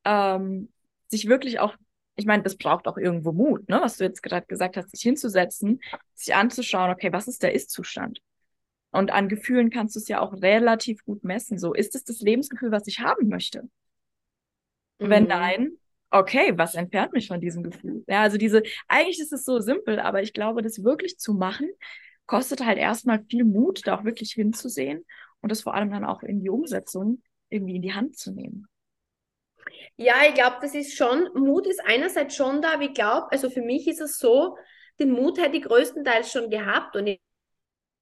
ähm, 0.04 0.72
sich 1.08 1.28
wirklich 1.28 1.58
auch, 1.58 1.74
ich 2.16 2.26
meine, 2.26 2.42
das 2.42 2.56
braucht 2.56 2.86
auch 2.86 2.96
irgendwo 2.96 3.32
Mut, 3.32 3.68
ne? 3.68 3.80
Was 3.82 3.96
du 3.96 4.04
jetzt 4.04 4.22
gerade 4.22 4.46
gesagt 4.46 4.76
hast, 4.76 4.90
sich 4.90 5.00
hinzusetzen, 5.00 5.80
sich 6.14 6.34
anzuschauen, 6.34 6.90
okay, 6.90 7.12
was 7.12 7.28
ist 7.28 7.42
der 7.42 7.54
Ist-Zustand? 7.54 8.20
Und 8.90 9.10
an 9.10 9.28
Gefühlen 9.28 9.70
kannst 9.70 9.96
du 9.96 10.00
es 10.00 10.08
ja 10.08 10.20
auch 10.20 10.32
relativ 10.34 11.04
gut 11.04 11.24
messen. 11.24 11.58
So, 11.58 11.74
ist 11.74 11.96
es 11.96 12.04
das 12.04 12.20
Lebensgefühl, 12.20 12.70
was 12.70 12.86
ich 12.86 13.00
haben 13.00 13.28
möchte? 13.28 13.62
Mhm. 15.00 15.10
Wenn 15.10 15.24
nein, 15.24 15.72
okay, 16.10 16.52
was 16.56 16.76
entfernt 16.76 17.12
mich 17.12 17.26
von 17.26 17.40
diesem 17.40 17.64
Gefühl? 17.64 18.04
Ja, 18.06 18.22
also 18.22 18.36
diese, 18.36 18.62
eigentlich 18.86 19.18
ist 19.18 19.32
es 19.32 19.44
so 19.44 19.58
simpel, 19.58 19.98
aber 19.98 20.22
ich 20.22 20.32
glaube, 20.32 20.62
das 20.62 20.84
wirklich 20.84 21.18
zu 21.18 21.34
machen, 21.34 21.68
kostet 22.26 22.64
halt 22.64 22.78
erstmal 22.78 23.24
viel 23.24 23.44
Mut, 23.44 23.80
da 23.84 23.98
auch 23.98 24.04
wirklich 24.04 24.32
hinzusehen 24.32 25.04
und 25.44 25.52
das 25.52 25.60
vor 25.60 25.74
allem 25.74 25.90
dann 25.90 26.06
auch 26.06 26.22
in 26.22 26.40
die 26.40 26.48
Umsetzung 26.48 27.22
irgendwie 27.50 27.76
in 27.76 27.82
die 27.82 27.92
Hand 27.92 28.16
zu 28.16 28.32
nehmen. 28.32 28.66
Ja, 29.96 30.14
ich 30.26 30.32
glaube, 30.32 30.56
das 30.62 30.74
ist 30.74 30.96
schon, 30.96 31.28
Mut 31.34 31.66
ist 31.66 31.82
einerseits 31.84 32.34
schon 32.34 32.62
da, 32.62 32.72
aber 32.72 32.84
ich 32.84 32.94
glaube, 32.94 33.30
also 33.30 33.50
für 33.50 33.60
mich 33.60 33.86
ist 33.86 34.00
es 34.00 34.16
so, 34.16 34.56
den 34.98 35.10
Mut 35.10 35.38
hätte 35.38 35.58
ich 35.58 35.64
größtenteils 35.64 36.32
schon 36.32 36.48
gehabt 36.48 36.96
und 36.96 37.08
ich 37.08 37.20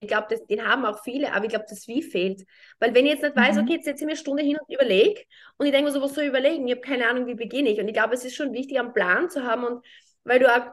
ich 0.03 0.09
glaube, 0.09 0.37
den 0.51 0.67
haben 0.67 0.85
auch 0.85 1.01
viele, 1.05 1.33
aber 1.33 1.45
ich 1.45 1.51
glaube, 1.51 1.67
das 1.69 1.87
Wie 1.87 2.03
fehlt. 2.03 2.45
Weil 2.81 2.93
wenn 2.93 3.07
ich 3.07 3.13
jetzt 3.13 3.23
nicht 3.23 3.37
weiß, 3.37 3.55
mhm. 3.55 3.63
okay, 3.63 3.75
jetzt 3.75 3.85
setze 3.85 4.03
ich 4.03 4.07
mir 4.07 4.13
eine 4.13 4.19
Stunde 4.19 4.43
hin 4.43 4.59
und 4.59 4.75
überlege 4.75 5.23
und 5.59 5.67
ich 5.67 5.71
denke 5.71 5.87
mir 5.87 5.93
so, 5.93 6.03
was 6.03 6.15
soll 6.15 6.25
ich 6.25 6.31
überlegen? 6.31 6.67
Ich 6.67 6.75
habe 6.75 6.81
keine 6.81 7.09
Ahnung, 7.09 7.29
wie 7.29 7.37
beginne 7.37 7.69
ich. 7.69 7.79
Und 7.79 7.87
ich 7.87 7.95
glaube, 7.95 8.15
es 8.15 8.25
ist 8.25 8.35
schon 8.35 8.53
wichtig, 8.53 8.81
einen 8.81 8.93
Plan 8.93 9.31
zu 9.31 9.45
haben 9.45 9.65
und 9.65 9.87
weil 10.25 10.39
du 10.39 10.47
auch, 10.47 10.71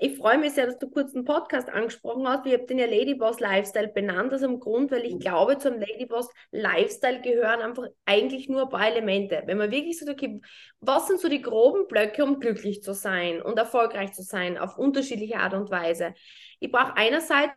ich 0.00 0.16
freue 0.16 0.38
mich 0.38 0.52
sehr, 0.52 0.66
dass 0.66 0.78
du 0.78 0.88
kurz 0.88 1.14
einen 1.14 1.26
Podcast 1.26 1.68
angesprochen 1.68 2.26
hast. 2.26 2.46
Ich 2.46 2.54
habe 2.54 2.64
den 2.64 2.78
ja 2.78 2.86
Ladyboss 2.86 3.38
Lifestyle 3.38 3.88
benannt, 3.88 4.32
aus 4.32 4.40
dem 4.40 4.60
Grund, 4.60 4.90
weil 4.90 5.04
ich 5.04 5.18
glaube, 5.18 5.58
zum 5.58 5.78
Ladyboss 5.78 6.28
Lifestyle 6.52 7.20
gehören 7.20 7.60
einfach 7.60 7.86
eigentlich 8.06 8.48
nur 8.48 8.62
ein 8.62 8.68
paar 8.70 8.88
Elemente. 8.88 9.42
Wenn 9.44 9.58
man 9.58 9.70
wirklich 9.70 9.98
sagt, 9.98 10.10
okay, 10.10 10.40
was 10.80 11.06
sind 11.06 11.20
so 11.20 11.28
die 11.28 11.42
groben 11.42 11.86
Blöcke, 11.86 12.24
um 12.24 12.40
glücklich 12.40 12.82
zu 12.82 12.94
sein 12.94 13.42
und 13.42 13.58
erfolgreich 13.58 14.12
zu 14.14 14.22
sein, 14.22 14.56
auf 14.56 14.78
unterschiedliche 14.78 15.36
Art 15.36 15.52
und 15.52 15.70
Weise. 15.70 16.14
Ich 16.58 16.72
brauche 16.72 16.96
einerseits 16.96 17.52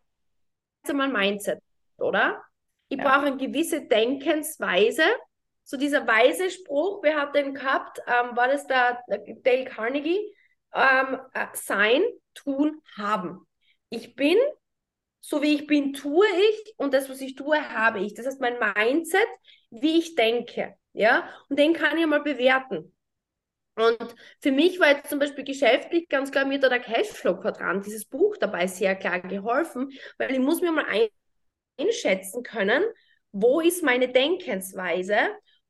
einmal 0.88 1.10
Mindset, 1.10 1.60
oder? 1.98 2.44
Ich 2.90 2.98
ja. 2.98 3.04
brauche 3.04 3.28
eine 3.28 3.38
gewisse 3.38 3.88
Denkensweise. 3.88 5.04
So 5.64 5.78
dieser 5.78 6.06
weise 6.06 6.52
Spruch, 6.52 7.02
wer 7.02 7.20
hat 7.20 7.36
den 7.36 7.54
gehabt? 7.56 8.00
Ähm, 8.06 8.36
war 8.36 8.50
das 8.50 8.68
der 8.68 9.00
Dale 9.08 9.66
Carnegie? 9.66 10.35
Ähm, 10.76 11.20
äh, 11.34 11.48
sein, 11.54 12.04
tun, 12.36 12.82
haben. 12.98 13.48
Ich 13.90 14.16
bin, 14.16 14.38
so 15.22 15.42
wie 15.42 15.56
ich 15.56 15.68
bin, 15.68 15.94
tue 15.94 16.26
ich 16.52 16.74
und 16.78 16.94
das, 16.94 17.10
was 17.10 17.22
ich 17.22 17.36
tue, 17.36 17.58
habe 17.72 18.00
ich. 18.02 18.14
Das 18.14 18.26
heißt, 18.28 18.42
mein 18.42 18.60
Mindset, 18.60 19.28
wie 19.72 19.98
ich 20.00 20.16
denke. 20.16 20.76
Ja, 20.94 21.30
und 21.50 21.60
den 21.60 21.74
kann 21.74 21.98
ich 21.98 22.06
mal 22.06 22.22
bewerten. 22.22 22.96
Und 23.76 24.16
für 24.42 24.52
mich 24.54 24.80
war 24.80 24.90
jetzt 24.90 25.10
zum 25.10 25.20
Beispiel 25.20 25.44
geschäftlich 25.44 26.08
ganz 26.08 26.32
klar 26.32 26.46
mir 26.46 26.60
da 26.60 26.70
der 26.70 26.80
Cashflow-Quadrant, 26.80 27.86
dieses 27.86 28.06
Buch 28.06 28.38
dabei 28.38 28.68
sehr 28.68 28.96
klar 28.96 29.20
geholfen, 29.20 29.92
weil 30.18 30.32
ich 30.32 30.40
muss 30.40 30.62
mir 30.62 30.72
mal 30.72 30.86
einschätzen 31.78 32.44
können, 32.44 32.84
wo 33.34 33.60
ist 33.60 33.84
meine 33.84 34.08
Denkensweise 34.08 35.18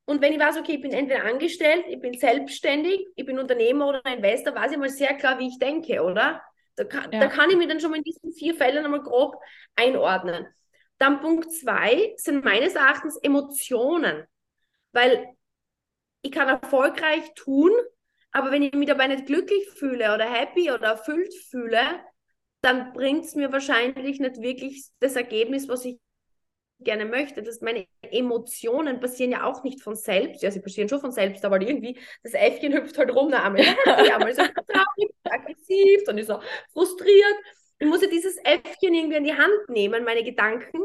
und 0.06 0.22
wenn 0.22 0.34
ich 0.34 0.40
weiß, 0.40 0.58
okay, 0.58 0.74
ich 0.76 0.82
bin 0.82 0.92
entweder 0.92 1.26
angestellt, 1.26 1.86
ich 1.90 2.00
bin 2.00 2.14
selbstständig, 2.18 3.08
ich 3.16 3.26
bin 3.26 3.40
Unternehmer 3.40 3.88
oder 3.88 4.06
Investor, 4.06 4.54
weiß 4.54 4.72
ich 4.72 4.78
mal 4.78 4.90
sehr 4.90 5.16
klar, 5.16 5.40
wie 5.40 5.48
ich 5.48 5.58
denke, 5.58 6.02
oder? 6.04 6.42
Da 6.76 6.84
kann, 6.84 7.12
ja. 7.12 7.20
da 7.20 7.28
kann 7.28 7.50
ich 7.50 7.58
mir 7.58 7.68
dann 7.68 7.80
schon 7.80 7.92
mal 7.92 7.98
in 7.98 8.04
diesen 8.04 8.32
vier 8.34 8.54
Fällen 8.56 8.86
einmal 8.86 9.02
grob 9.02 9.36
einordnen. 9.76 10.46
Dann 11.00 11.22
Punkt 11.22 11.52
zwei 11.52 12.14
sind 12.18 12.46
meines 12.46 12.76
Erachtens 12.76 13.18
Emotionen, 13.18 14.26
weil 14.92 15.26
ich 16.22 16.32
kann 16.32 16.50
erfolgreich 16.50 17.34
tun, 17.36 17.72
aber 18.32 18.52
wenn 18.52 18.64
ich 18.64 18.74
mich 18.74 18.88
dabei 18.88 19.08
nicht 19.08 19.26
glücklich 19.26 19.70
fühle 19.72 20.14
oder 20.14 20.26
happy 20.26 20.72
oder 20.72 20.88
erfüllt 20.88 21.34
fühle, 21.50 21.82
dann 22.62 22.94
bringt 22.94 23.26
es 23.26 23.36
mir 23.36 23.52
wahrscheinlich 23.52 24.20
nicht 24.20 24.42
wirklich 24.42 24.86
das 25.00 25.16
Ergebnis, 25.16 25.68
was 25.68 25.86
ich 25.86 26.00
gerne 26.80 27.06
möchte, 27.06 27.42
dass 27.42 27.62
meine 27.62 27.88
Emotionen 28.02 29.00
passieren 29.00 29.32
ja 29.32 29.44
auch 29.44 29.64
nicht 29.64 29.82
von 29.82 29.96
selbst. 29.96 30.44
Ja, 30.44 30.52
sie 30.52 30.60
passieren 30.60 30.90
schon 30.90 31.00
von 31.00 31.12
selbst, 31.12 31.44
aber 31.46 31.62
irgendwie 31.62 31.98
das 32.24 32.34
Äffchen 32.34 32.74
hüpft 32.74 32.98
halt 32.98 33.14
rum, 33.14 33.34
einmal 33.34 33.62
happy, 33.64 34.12
einmal 34.12 34.30
ist 34.30 34.40
er 34.40 34.54
traurig, 34.54 35.12
aggressiv, 35.24 36.04
dann 36.06 36.18
ist 36.18 36.30
er 36.30 36.42
frustriert. 36.74 37.36
Ich 37.80 37.88
muss 37.88 38.02
ja 38.02 38.08
dieses 38.08 38.38
Äffchen 38.38 38.94
irgendwie 38.94 39.18
in 39.18 39.24
die 39.26 39.34
Hand 39.34 39.70
nehmen, 39.70 40.04
meine 40.04 40.24
Gedanken, 40.24 40.80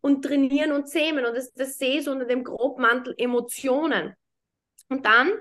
und 0.00 0.22
trainieren 0.24 0.72
und 0.72 0.88
zähmen. 0.88 1.24
Und 1.24 1.36
das, 1.36 1.52
das 1.54 1.78
sehe 1.78 1.98
ich 1.98 2.04
so 2.04 2.12
unter 2.12 2.26
dem 2.26 2.44
Grobmantel 2.44 3.14
Emotionen. 3.18 4.14
Und 4.88 5.04
dann, 5.04 5.32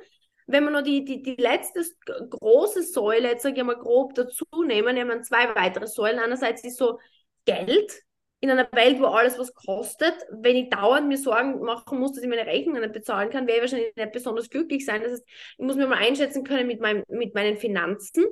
wenn 0.47 0.63
wir 0.63 0.71
noch 0.71 0.81
die, 0.81 1.05
die, 1.05 1.21
die 1.21 1.35
letzte 1.35 1.83
große 2.29 2.81
Säule, 2.83 3.29
jetzt 3.29 3.43
sage 3.43 3.57
ich 3.57 3.63
mal 3.63 3.77
grob 3.77 4.15
dazu 4.15 4.45
nehmen, 4.65 4.95
nehmen 4.95 5.09
wir 5.09 5.21
zwei 5.21 5.53
weitere 5.53 5.87
Säulen. 5.87 6.19
Einerseits 6.19 6.63
ist 6.63 6.77
so 6.77 6.99
Geld, 7.45 8.01
in 8.45 8.51
einer 8.51 8.71
Welt, 8.71 8.99
wo 8.99 9.05
alles 9.05 9.37
was 9.39 9.53
kostet, 9.53 10.13
wenn 10.31 10.55
ich 10.55 10.69
dauernd 10.69 11.07
mir 11.07 11.17
Sorgen 11.17 11.59
machen 11.61 11.99
muss, 11.99 12.13
dass 12.13 12.23
ich 12.23 12.29
meine 12.29 12.45
Rechnungen 12.45 12.81
nicht 12.81 12.93
bezahlen 12.93 13.29
kann, 13.29 13.47
werde 13.47 13.57
ich 13.57 13.71
wahrscheinlich 13.71 13.95
nicht 13.95 14.11
besonders 14.11 14.49
glücklich 14.49 14.85
sein. 14.85 15.01
Das 15.01 15.11
heißt, 15.13 15.25
ich 15.57 15.65
muss 15.65 15.75
mir 15.75 15.87
mal 15.87 15.97
einschätzen 15.97 16.43
können 16.43 16.67
mit, 16.67 16.79
meinem, 16.79 17.03
mit 17.09 17.33
meinen 17.33 17.57
Finanzen 17.57 18.23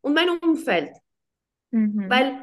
und 0.00 0.14
meinem 0.14 0.38
Umfeld. 0.38 0.90
Mhm. 1.70 2.08
Weil 2.08 2.42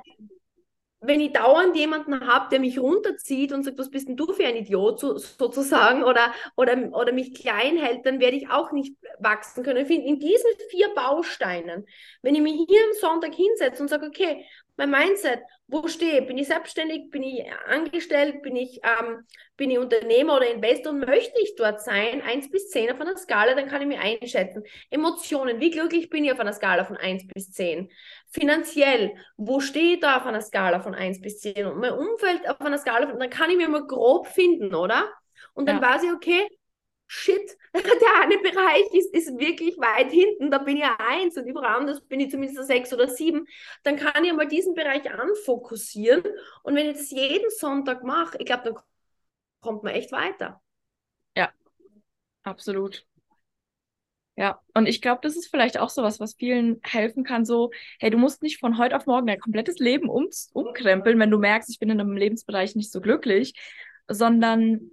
wenn 1.02 1.20
ich 1.20 1.34
dauernd 1.34 1.76
jemanden 1.76 2.28
habe, 2.28 2.50
der 2.50 2.60
mich 2.60 2.80
runterzieht 2.80 3.52
und 3.52 3.64
sagt, 3.64 3.78
was 3.78 3.90
bist 3.90 4.08
denn 4.08 4.16
du 4.16 4.32
für 4.34 4.46
ein 4.46 4.56
Idiot 4.56 5.00
so, 5.00 5.18
sozusagen 5.18 6.04
oder, 6.04 6.34
oder, 6.56 6.90
oder 6.94 7.12
mich 7.12 7.34
klein 7.34 7.78
hält, 7.78 8.06
dann 8.06 8.20
werde 8.20 8.38
ich 8.38 8.50
auch 8.50 8.72
nicht 8.72 8.96
wachsen 9.20 9.64
können. 9.64 9.82
Ich 9.82 9.88
finde, 9.88 10.08
in 10.08 10.20
diesen 10.20 10.50
vier 10.70 10.90
Bausteinen, 10.96 11.86
wenn 12.22 12.36
ich 12.36 12.42
mich 12.42 12.66
hier 12.68 12.80
am 12.86 12.94
Sonntag 13.00 13.34
hinsetze 13.36 13.82
und 13.82 13.90
sage, 13.90 14.08
okay, 14.08 14.46
mein 14.78 14.92
Mindset, 14.92 15.40
wo 15.68 15.88
stehe 15.88 16.20
ich? 16.22 16.28
Bin 16.28 16.38
ich 16.38 16.48
selbstständig? 16.48 17.10
Bin 17.10 17.24
ich 17.24 17.44
angestellt? 17.68 18.44
Bin 18.44 18.56
ich, 18.56 18.82
ähm, 18.84 19.26
bin 19.58 19.72
ich 19.72 19.80
Unternehmer 19.80 20.36
oder 20.38 20.52
Investor? 20.52 20.94
Und 20.94 21.00
möchte 21.00 21.42
ich 21.42 21.56
dort 21.56 21.82
sein? 21.82 22.22
1 22.22 22.52
bis 22.52 22.70
10 22.70 22.92
auf 22.92 23.02
einer 23.02 23.18
Skala, 23.18 23.56
dann 23.56 23.68
kann 23.68 23.82
ich 23.82 23.88
mich 23.88 24.00
einschätzen. 24.00 24.64
Emotionen, 24.92 25.60
wie 25.60 25.72
glücklich 25.72 26.10
bin 26.10 26.24
ich 26.24 26.32
auf 26.32 26.40
einer 26.40 26.54
Skala 26.54 26.84
von 26.84 26.98
1 26.98 27.28
bis 27.28 27.52
10? 27.52 27.90
Finanziell, 28.30 29.16
wo 29.38 29.60
stehe 29.60 29.96
ich 29.96 30.00
da 30.02 30.18
auf 30.18 30.26
einer 30.28 30.42
Skala 30.42 30.82
von 30.82 30.94
1 30.94 31.22
bis 31.22 31.40
10? 31.40 31.66
Und 31.66 31.80
mein 31.80 31.94
Umfeld 31.94 32.48
auf 32.48 32.62
einer 32.62 32.78
Skala 32.78 33.08
von, 33.08 33.20
dann 33.20 33.30
kann 33.32 33.50
ich 33.50 33.58
mir 33.58 33.68
mal 33.68 33.88
grob 33.88 34.28
finden, 34.28 34.76
oder? 34.76 35.12
Und 35.54 35.68
dann 35.68 35.82
ja. 35.82 35.94
weiß 35.94 36.04
ich, 36.04 36.12
okay, 36.12 36.48
shit, 37.26 37.58
der 37.74 38.22
eine 38.22 38.38
Bereich 38.38 38.86
ist, 38.94 39.14
ist 39.14 39.38
wirklich 39.38 39.78
weit 39.78 40.12
hinten, 40.12 40.52
da 40.52 40.60
bin 40.60 40.78
ich 40.78 40.84
ja 40.84 40.96
eins 41.00 41.36
und 41.38 41.48
überall 41.48 41.76
anders 41.76 42.02
bin 42.02 42.20
ich 42.20 42.32
zumindest 42.32 42.66
sechs 42.68 42.94
oder 42.94 43.08
sieben, 43.08 43.48
dann 43.84 43.98
kann 43.98 44.24
ich 44.24 44.34
mal 44.34 44.48
diesen 44.48 44.76
Bereich 44.76 45.10
anfokussieren 45.12 46.24
und 46.64 46.76
wenn 46.76 46.90
ich 46.90 46.98
das 46.98 47.12
jeden 47.12 47.50
Sonntag 47.50 48.04
mache, 48.04 48.38
ich 48.40 48.46
glaube, 48.46 48.64
dann 48.64 48.76
kommt 49.62 49.84
man 49.84 49.94
echt 49.94 50.12
weiter. 50.12 50.62
Ja, 51.36 51.52
absolut. 52.44 53.06
Ja, 54.38 54.62
und 54.74 54.86
ich 54.86 55.02
glaube, 55.02 55.22
das 55.24 55.38
ist 55.38 55.48
vielleicht 55.48 55.80
auch 55.80 55.90
so 55.90 56.04
was, 56.04 56.20
was 56.20 56.34
vielen 56.34 56.82
helfen 56.84 57.24
kann, 57.24 57.46
so, 57.46 57.72
hey, 58.00 58.10
du 58.10 58.18
musst 58.18 58.44
nicht 58.44 58.60
von 58.60 58.78
heute 58.78 58.98
auf 58.98 59.06
morgen 59.06 59.28
dein 59.28 59.40
komplettes 59.40 59.80
Leben 59.80 60.10
um, 60.10 60.28
umkrempeln, 60.52 61.18
wenn 61.20 61.32
du 61.32 61.38
merkst, 61.38 61.70
ich 61.70 61.80
bin 61.80 61.90
in 61.90 62.02
einem 62.02 62.18
Lebensbereich 62.18 62.76
nicht 62.76 62.92
so 62.92 63.00
glücklich, 63.00 63.54
sondern 64.10 64.92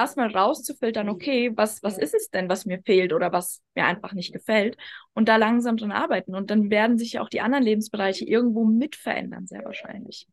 erstmal 0.00 0.34
rauszufiltern, 0.34 1.08
okay, 1.08 1.52
was, 1.54 1.82
was 1.82 1.98
ist 1.98 2.14
es 2.14 2.30
denn, 2.30 2.48
was 2.48 2.66
mir 2.66 2.80
fehlt 2.84 3.12
oder 3.12 3.32
was 3.32 3.62
mir 3.74 3.84
einfach 3.84 4.12
nicht 4.12 4.32
gefällt 4.32 4.76
und 5.14 5.28
da 5.28 5.36
langsam 5.36 5.76
dran 5.76 5.92
arbeiten. 5.92 6.34
Und 6.34 6.50
dann 6.50 6.70
werden 6.70 6.98
sich 6.98 7.14
ja 7.14 7.22
auch 7.22 7.28
die 7.28 7.40
anderen 7.40 7.64
Lebensbereiche 7.64 8.24
irgendwo 8.24 8.64
mit 8.64 8.96
verändern, 8.96 9.46
sehr 9.46 9.64
wahrscheinlich. 9.64 10.26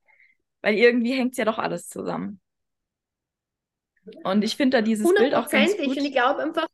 Weil 0.62 0.76
irgendwie 0.76 1.14
hängt 1.14 1.32
es 1.32 1.38
ja 1.38 1.46
doch 1.46 1.60
alles 1.60 1.88
zusammen. 1.88 2.40
Und 4.24 4.44
ich 4.44 4.56
finde 4.56 4.78
da 4.78 4.82
dieses 4.82 5.14
Bild 5.14 5.34
auch 5.36 5.50
ganz 5.50 5.76
gut. 5.78 5.88
Und 5.88 5.98
ich 5.98 6.12
glaube 6.12 6.42
einfach, 6.42 6.68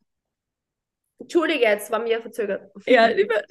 Entschuldige, 1.24 1.62
jetzt 1.62 1.90
war 1.90 2.00
mir 2.00 2.22
verzögert. 2.22 2.72
Ja, 2.86 3.08
lieber, 3.08 3.42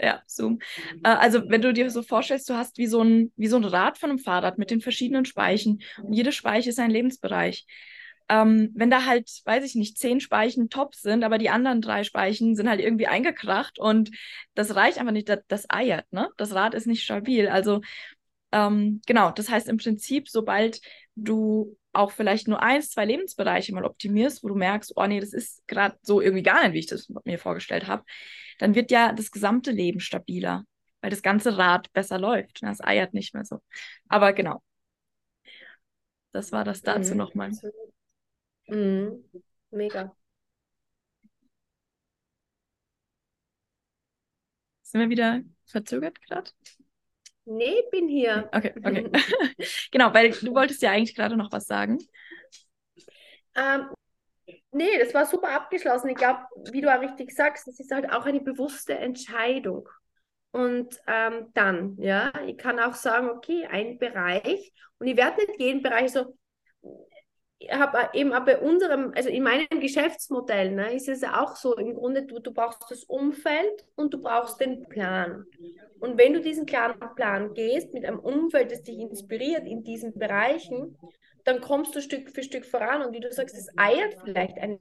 ja, 0.00 0.22
Zoom. 0.26 0.60
Äh, 1.04 1.10
also, 1.10 1.48
wenn 1.48 1.60
du 1.60 1.72
dir 1.74 1.90
so 1.90 2.02
vorstellst, 2.02 2.48
du 2.48 2.54
hast 2.54 2.78
wie 2.78 2.86
so, 2.86 3.02
ein, 3.02 3.32
wie 3.36 3.48
so 3.48 3.56
ein 3.56 3.64
Rad 3.64 3.98
von 3.98 4.10
einem 4.10 4.18
Fahrrad 4.18 4.56
mit 4.56 4.70
den 4.70 4.80
verschiedenen 4.80 5.26
Speichen 5.26 5.82
und 6.02 6.14
jede 6.14 6.32
Speiche 6.32 6.70
ist 6.70 6.78
ein 6.78 6.90
Lebensbereich 6.90 7.66
ähm, 8.28 8.70
wenn 8.74 8.90
da 8.90 9.04
halt, 9.06 9.30
weiß 9.44 9.64
ich 9.64 9.74
nicht, 9.74 9.98
zehn 9.98 10.20
Speichen 10.20 10.68
top 10.68 10.94
sind, 10.94 11.24
aber 11.24 11.38
die 11.38 11.50
anderen 11.50 11.80
drei 11.80 12.04
Speichen 12.04 12.56
sind 12.56 12.68
halt 12.68 12.80
irgendwie 12.80 13.06
eingekracht 13.06 13.78
und 13.78 14.10
das 14.54 14.74
reicht 14.74 14.98
einfach 14.98 15.12
nicht, 15.12 15.28
das, 15.28 15.40
das 15.48 15.66
eiert, 15.70 16.12
ne? 16.12 16.28
Das 16.36 16.54
Rad 16.54 16.74
ist 16.74 16.86
nicht 16.86 17.04
stabil. 17.04 17.48
Also 17.48 17.80
ähm, 18.52 19.00
genau, 19.06 19.30
das 19.30 19.48
heißt 19.48 19.68
im 19.68 19.78
Prinzip, 19.78 20.28
sobald 20.28 20.80
du 21.14 21.76
auch 21.92 22.12
vielleicht 22.12 22.48
nur 22.48 22.62
eins, 22.62 22.90
zwei 22.90 23.04
Lebensbereiche 23.04 23.74
mal 23.74 23.84
optimierst, 23.84 24.42
wo 24.42 24.48
du 24.48 24.54
merkst, 24.54 24.92
oh 24.96 25.06
nee, 25.06 25.20
das 25.20 25.32
ist 25.32 25.66
gerade 25.66 25.96
so 26.02 26.20
irgendwie 26.20 26.42
gar 26.42 26.62
nicht, 26.64 26.74
wie 26.74 26.78
ich 26.80 26.86
das 26.86 27.08
mir 27.24 27.38
vorgestellt 27.38 27.86
habe, 27.86 28.04
dann 28.58 28.74
wird 28.74 28.90
ja 28.90 29.12
das 29.12 29.30
gesamte 29.30 29.70
Leben 29.70 30.00
stabiler, 30.00 30.64
weil 31.00 31.10
das 31.10 31.22
ganze 31.22 31.56
Rad 31.58 31.92
besser 31.92 32.18
läuft. 32.18 32.62
Das 32.62 32.82
eiert 32.82 33.14
nicht 33.14 33.34
mehr 33.34 33.44
so. 33.44 33.60
Aber 34.08 34.32
genau. 34.32 34.62
Das 36.32 36.52
war 36.52 36.64
das 36.64 36.82
dazu 36.82 37.12
mhm. 37.12 37.18
nochmal. 37.18 37.50
Mhm. 38.68 39.24
Mega. 39.70 40.14
Sind 44.82 45.00
wir 45.00 45.10
wieder 45.10 45.42
verzögert 45.66 46.20
gerade? 46.22 46.50
Nee, 47.44 47.82
bin 47.90 48.08
hier. 48.08 48.48
Okay, 48.52 48.72
okay. 48.84 49.10
genau, 49.90 50.12
weil 50.12 50.30
du 50.30 50.54
wolltest 50.54 50.82
ja 50.82 50.90
eigentlich 50.92 51.14
gerade 51.14 51.36
noch 51.36 51.52
was 51.52 51.66
sagen. 51.66 51.98
Ähm, 53.54 53.88
nee, 54.72 54.98
das 54.98 55.14
war 55.14 55.26
super 55.26 55.50
abgeschlossen. 55.50 56.08
Ich 56.10 56.16
glaube, 56.16 56.40
wie 56.72 56.80
du 56.80 56.94
auch 56.94 57.00
richtig 57.00 57.34
sagst, 57.34 57.66
das 57.66 57.80
ist 57.80 57.90
halt 57.92 58.10
auch 58.10 58.26
eine 58.26 58.40
bewusste 58.40 58.94
Entscheidung. 58.96 59.88
Und 60.52 60.98
ähm, 61.06 61.48
dann, 61.54 61.96
ja, 61.98 62.32
ich 62.46 62.56
kann 62.58 62.80
auch 62.80 62.94
sagen, 62.94 63.28
okay, 63.30 63.66
ein 63.70 63.98
Bereich, 63.98 64.72
und 64.98 65.06
ich 65.06 65.16
werde 65.16 65.38
nicht 65.46 65.60
jeden 65.60 65.82
Bereich 65.82 66.12
so, 66.12 66.36
habe 67.70 68.10
eben 68.12 68.32
auch 68.32 68.44
bei 68.44 68.58
unserem, 68.58 69.12
also 69.14 69.28
in 69.28 69.42
meinem 69.42 69.80
Geschäftsmodell, 69.80 70.72
ne, 70.72 70.94
ist 70.94 71.08
es 71.08 71.24
auch 71.24 71.56
so, 71.56 71.76
im 71.76 71.94
Grunde, 71.94 72.24
du, 72.24 72.38
du 72.38 72.52
brauchst 72.52 72.84
das 72.88 73.04
Umfeld 73.04 73.84
und 73.96 74.14
du 74.14 74.20
brauchst 74.20 74.60
den 74.60 74.88
Plan. 74.88 75.44
Und 76.00 76.16
wenn 76.18 76.34
du 76.34 76.40
diesen 76.40 76.66
klaren 76.66 77.14
Plan 77.16 77.54
gehst, 77.54 77.92
mit 77.92 78.04
einem 78.04 78.20
Umfeld, 78.20 78.70
das 78.70 78.82
dich 78.82 78.98
inspiriert 78.98 79.66
in 79.66 79.82
diesen 79.82 80.16
Bereichen, 80.16 80.96
dann 81.44 81.60
kommst 81.60 81.94
du 81.96 82.00
Stück 82.00 82.30
für 82.30 82.42
Stück 82.42 82.64
voran. 82.64 83.02
Und 83.02 83.12
wie 83.12 83.20
du 83.20 83.32
sagst, 83.32 83.56
es 83.56 83.68
eiert 83.76 84.14
vielleicht 84.24 84.58
eine 84.58 84.78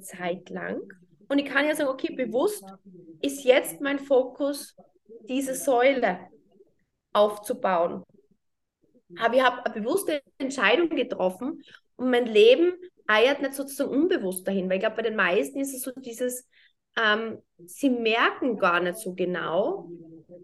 Zeit 0.00 0.48
lang. 0.50 0.80
Und 1.28 1.38
ich 1.38 1.46
kann 1.46 1.66
ja 1.66 1.74
sagen, 1.74 1.90
okay, 1.90 2.14
bewusst 2.14 2.64
ist 3.20 3.44
jetzt 3.44 3.80
mein 3.80 3.98
Fokus 3.98 4.76
diese 5.28 5.54
Säule 5.54 6.20
aufzubauen. 7.12 8.04
Aber 9.18 9.34
ich 9.34 9.42
habe 9.42 9.64
eine 9.64 9.74
bewusste 9.74 10.22
Entscheidung 10.38 10.90
getroffen 10.90 11.62
und 11.96 12.10
mein 12.10 12.26
Leben 12.26 12.72
eiert 13.06 13.42
nicht 13.42 13.54
sozusagen 13.54 13.90
unbewusst 13.90 14.46
dahin, 14.46 14.68
weil 14.68 14.76
ich 14.76 14.80
glaube, 14.80 14.96
bei 14.96 15.02
den 15.02 15.16
meisten 15.16 15.60
ist 15.60 15.74
es 15.74 15.82
so 15.82 15.90
dieses, 15.96 16.46
ähm, 16.96 17.38
sie 17.66 17.90
merken 17.90 18.56
gar 18.56 18.80
nicht 18.80 18.96
so 18.96 19.14
genau, 19.14 19.88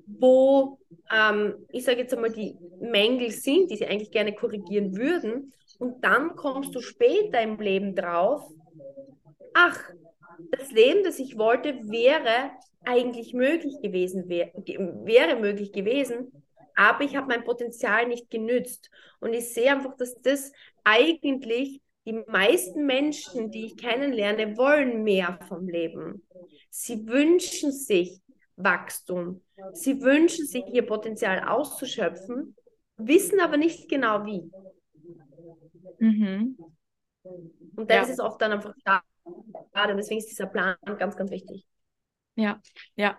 wo, 0.07 0.79
ähm, 1.13 1.55
ich 1.71 1.85
sage 1.85 2.01
jetzt 2.01 2.15
einmal, 2.15 2.33
die 2.33 2.57
Mängel 2.81 3.31
sind, 3.31 3.71
die 3.71 3.77
sie 3.77 3.87
eigentlich 3.87 4.11
gerne 4.11 4.35
korrigieren 4.35 4.97
würden. 4.97 5.53
Und 5.79 6.03
dann 6.05 6.37
kommst 6.37 6.75
du 6.75 6.81
später 6.81 7.41
im 7.43 7.59
Leben 7.59 7.95
drauf, 7.95 8.43
ach, 9.55 9.79
das 10.51 10.71
Leben, 10.71 11.05
das 11.05 11.19
ich 11.19 11.39
wollte, 11.39 11.75
wäre 11.89 12.51
eigentlich 12.85 13.35
möglich 13.35 13.75
gewesen, 13.83 14.29
wär, 14.29 14.53
wäre 14.55 15.37
möglich 15.41 15.73
gewesen, 15.73 16.33
aber 16.77 17.05
ich 17.05 17.17
habe 17.17 17.27
mein 17.27 17.45
Potenzial 17.45 18.07
nicht 18.07 18.31
genützt. 18.31 18.91
Und 19.19 19.33
ich 19.33 19.53
sehe 19.53 19.73
einfach, 19.73 19.97
dass 19.97 20.15
das 20.23 20.53
eigentlich 20.85 21.81
die 22.07 22.23
meisten 22.29 22.87
Menschen, 22.87 23.51
die 23.51 23.67
ich 23.67 23.77
kennenlerne, 23.77 24.57
wollen 24.57 25.03
mehr 25.03 25.39
vom 25.49 25.69
Leben. 25.69 26.25
Sie 26.71 27.07
wünschen 27.09 27.73
sich 27.73 28.21
Wachstum. 28.57 29.43
Sie 29.73 30.01
wünschen 30.03 30.47
sich, 30.47 30.65
ihr 30.73 30.87
Potenzial 30.87 31.49
auszuschöpfen, 31.49 32.55
wissen 32.97 33.41
aber 33.41 33.57
nicht 33.57 33.89
genau 33.89 34.25
wie. 34.25 34.51
Mhm. 35.99 36.57
Und 37.75 37.91
das 37.91 38.07
ja. 38.07 38.13
ist 38.13 38.21
oft 38.21 38.41
dann 38.41 38.53
einfach 38.53 38.75
schade. 38.87 39.93
Und 39.93 39.97
deswegen 39.97 40.19
ist 40.19 40.31
dieser 40.31 40.47
Plan 40.47 40.77
ganz, 40.99 41.17
ganz 41.17 41.31
wichtig. 41.31 41.67
Ja, 42.37 42.61
ja. 42.95 43.19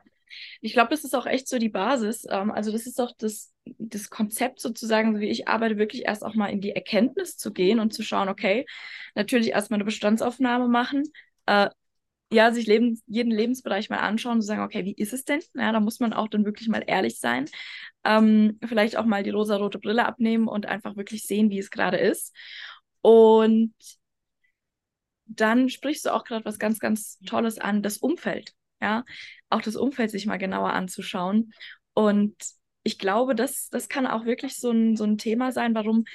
Ich 0.61 0.73
glaube, 0.73 0.89
das 0.89 1.03
ist 1.03 1.15
auch 1.15 1.25
echt 1.25 1.47
so 1.47 1.59
die 1.59 1.69
Basis. 1.69 2.25
Ähm, 2.29 2.51
also 2.51 2.71
das 2.71 2.85
ist 2.87 2.99
auch 2.99 3.11
das, 3.17 3.53
das 3.65 4.09
Konzept 4.09 4.59
sozusagen, 4.59 5.15
so 5.15 5.21
wie 5.21 5.29
ich 5.29 5.47
arbeite, 5.47 5.77
wirklich 5.77 6.05
erst 6.05 6.23
auch 6.23 6.35
mal 6.35 6.47
in 6.47 6.61
die 6.61 6.71
Erkenntnis 6.71 7.37
zu 7.37 7.51
gehen 7.53 7.79
und 7.79 7.93
zu 7.93 8.03
schauen, 8.03 8.29
okay, 8.29 8.65
natürlich 9.15 9.49
erstmal 9.49 9.77
eine 9.77 9.85
Bestandsaufnahme 9.85 10.67
machen, 10.67 11.03
äh, 11.45 11.69
ja, 12.31 12.51
sich 12.51 12.67
Leben, 12.67 13.01
jeden 13.07 13.31
Lebensbereich 13.31 13.89
mal 13.89 13.99
anschauen 13.99 14.35
und 14.37 14.41
sagen, 14.41 14.61
okay, 14.63 14.83
wie 14.85 14.93
ist 14.93 15.13
es 15.13 15.23
denn? 15.23 15.39
Ja, 15.55 15.71
da 15.71 15.79
muss 15.79 15.99
man 15.99 16.13
auch 16.13 16.27
dann 16.27 16.45
wirklich 16.45 16.67
mal 16.67 16.83
ehrlich 16.85 17.19
sein. 17.19 17.45
Ähm, 18.03 18.59
vielleicht 18.67 18.97
auch 18.97 19.05
mal 19.05 19.23
die 19.23 19.29
rosa-rote 19.29 19.79
Brille 19.79 20.05
abnehmen 20.05 20.47
und 20.47 20.65
einfach 20.65 20.97
wirklich 20.97 21.23
sehen, 21.23 21.49
wie 21.49 21.59
es 21.59 21.71
gerade 21.71 21.97
ist. 21.97 22.35
Und 23.01 23.73
dann 25.25 25.69
sprichst 25.69 26.05
du 26.05 26.13
auch 26.13 26.23
gerade 26.23 26.45
was 26.45 26.59
ganz, 26.59 26.79
ganz 26.79 27.19
Tolles 27.25 27.59
an, 27.59 27.81
das 27.83 27.97
Umfeld. 27.97 28.53
Ja, 28.81 29.03
auch 29.49 29.61
das 29.61 29.75
Umfeld 29.75 30.11
sich 30.11 30.25
mal 30.25 30.37
genauer 30.37 30.73
anzuschauen. 30.73 31.53
Und 31.93 32.35
ich 32.83 32.99
glaube, 32.99 33.35
das, 33.35 33.69
das 33.69 33.89
kann 33.89 34.07
auch 34.07 34.25
wirklich 34.25 34.57
so 34.57 34.71
ein, 34.71 34.95
so 34.95 35.03
ein 35.03 35.17
Thema 35.17 35.51
sein, 35.51 35.75
warum 35.75 36.05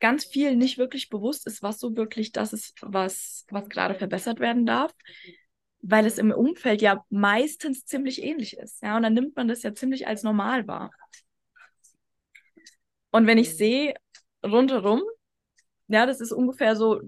ganz 0.00 0.24
viel 0.24 0.56
nicht 0.56 0.78
wirklich 0.78 1.08
bewusst 1.08 1.46
ist, 1.46 1.62
was 1.62 1.78
so 1.78 1.96
wirklich 1.96 2.32
das 2.32 2.52
ist, 2.52 2.74
was, 2.82 3.46
was 3.50 3.68
gerade 3.68 3.94
verbessert 3.94 4.40
werden 4.40 4.66
darf, 4.66 4.92
weil 5.80 6.06
es 6.06 6.18
im 6.18 6.30
Umfeld 6.32 6.82
ja 6.82 7.04
meistens 7.10 7.84
ziemlich 7.84 8.22
ähnlich 8.22 8.56
ist. 8.58 8.82
Ja, 8.82 8.96
und 8.96 9.02
dann 9.02 9.14
nimmt 9.14 9.36
man 9.36 9.48
das 9.48 9.62
ja 9.62 9.74
ziemlich 9.74 10.06
als 10.06 10.22
normal 10.22 10.66
wahr. 10.66 10.90
Und 13.10 13.26
wenn 13.26 13.38
ich 13.38 13.56
sehe, 13.56 13.94
rundherum, 14.44 15.02
ja, 15.88 16.06
das 16.06 16.20
ist 16.20 16.32
ungefähr 16.32 16.76
so, 16.76 17.00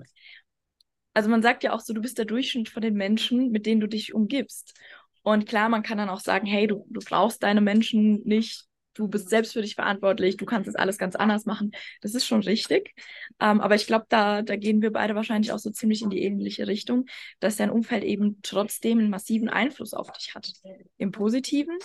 also 1.18 1.30
man 1.30 1.42
sagt 1.42 1.64
ja 1.64 1.72
auch 1.72 1.80
so, 1.80 1.92
du 1.92 2.00
bist 2.00 2.16
der 2.16 2.26
Durchschnitt 2.26 2.68
von 2.68 2.80
den 2.80 2.94
Menschen, 2.94 3.50
mit 3.50 3.66
denen 3.66 3.80
du 3.80 3.88
dich 3.88 4.14
umgibst. 4.14 4.78
Und 5.25 5.46
klar, 5.46 5.68
man 5.68 5.82
kann 5.82 5.98
dann 5.98 6.10
auch 6.10 6.20
sagen, 6.20 6.46
hey, 6.46 6.68
du, 6.68 6.87
du 6.88 7.00
brauchst 7.00 7.42
deine 7.42 7.60
Menschen 7.60 8.22
nicht, 8.22 8.66
du 8.94 9.08
bist 9.08 9.28
selbst 9.28 9.52
für 9.52 9.60
dich 9.60 9.75
verantwortlich, 9.75 10.37
du 10.37 10.46
kannst 10.46 10.68
das 10.68 10.76
alles 10.76 10.96
ganz 10.96 11.16
anders 11.16 11.44
machen. 11.44 11.72
Das 12.02 12.14
ist 12.14 12.25
schon 12.25 12.40
richtig. 12.42 12.94
Ähm, 13.40 13.60
aber 13.60 13.75
ich 13.75 13.88
glaube, 13.88 14.06
da, 14.08 14.42
da 14.42 14.54
gehen 14.54 14.80
wir 14.80 14.92
beide 14.92 15.16
wahrscheinlich 15.16 15.50
auch 15.50 15.58
so 15.58 15.70
ziemlich 15.70 16.02
in 16.02 16.10
die 16.10 16.22
ähnliche 16.22 16.68
Richtung, 16.68 17.06
dass 17.40 17.56
dein 17.56 17.70
Umfeld 17.70 18.04
eben 18.04 18.38
trotzdem 18.44 19.00
einen 19.00 19.10
massiven 19.10 19.48
Einfluss 19.48 19.94
auf 19.94 20.12
dich 20.12 20.37
hat. 20.37 20.52
Im 20.98 21.10
Positiven, 21.10 21.76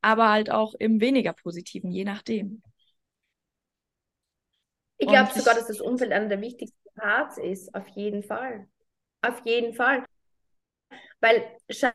aber 0.00 0.30
halt 0.30 0.50
auch 0.50 0.72
im 0.72 1.02
weniger 1.02 1.34
Positiven, 1.34 1.92
je 1.92 2.04
nachdem. 2.04 2.62
Ich 4.96 5.06
glaube 5.06 5.30
sogar, 5.38 5.54
dass 5.54 5.66
das 5.66 5.82
Umfeld 5.82 6.10
einer 6.10 6.28
der 6.28 6.40
wichtigsten 6.40 6.88
Parts 6.98 7.38
ist, 7.38 7.74
auf 7.74 7.86
jeden 7.88 8.22
Fall. 8.22 8.66
Auf 9.22 9.42
jeden 9.44 9.74
Fall. 9.74 10.04
Weil 11.20 11.44
schau, 11.68 11.90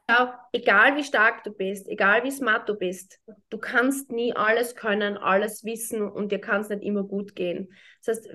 egal 0.51 0.97
wie 0.97 1.03
stark 1.03 1.43
du 1.45 1.51
bist, 1.51 1.87
egal 1.87 2.25
wie 2.25 2.31
smart 2.31 2.67
du 2.67 2.75
bist, 2.75 3.19
du 3.49 3.57
kannst 3.57 4.11
nie 4.11 4.35
alles 4.35 4.75
können, 4.75 5.17
alles 5.17 5.63
wissen 5.63 6.01
und 6.01 6.33
dir 6.33 6.39
kann 6.39 6.61
es 6.61 6.69
nicht 6.69 6.83
immer 6.83 7.03
gut 7.03 7.33
gehen. 7.33 7.73
Das 8.03 8.17
heißt, 8.17 8.29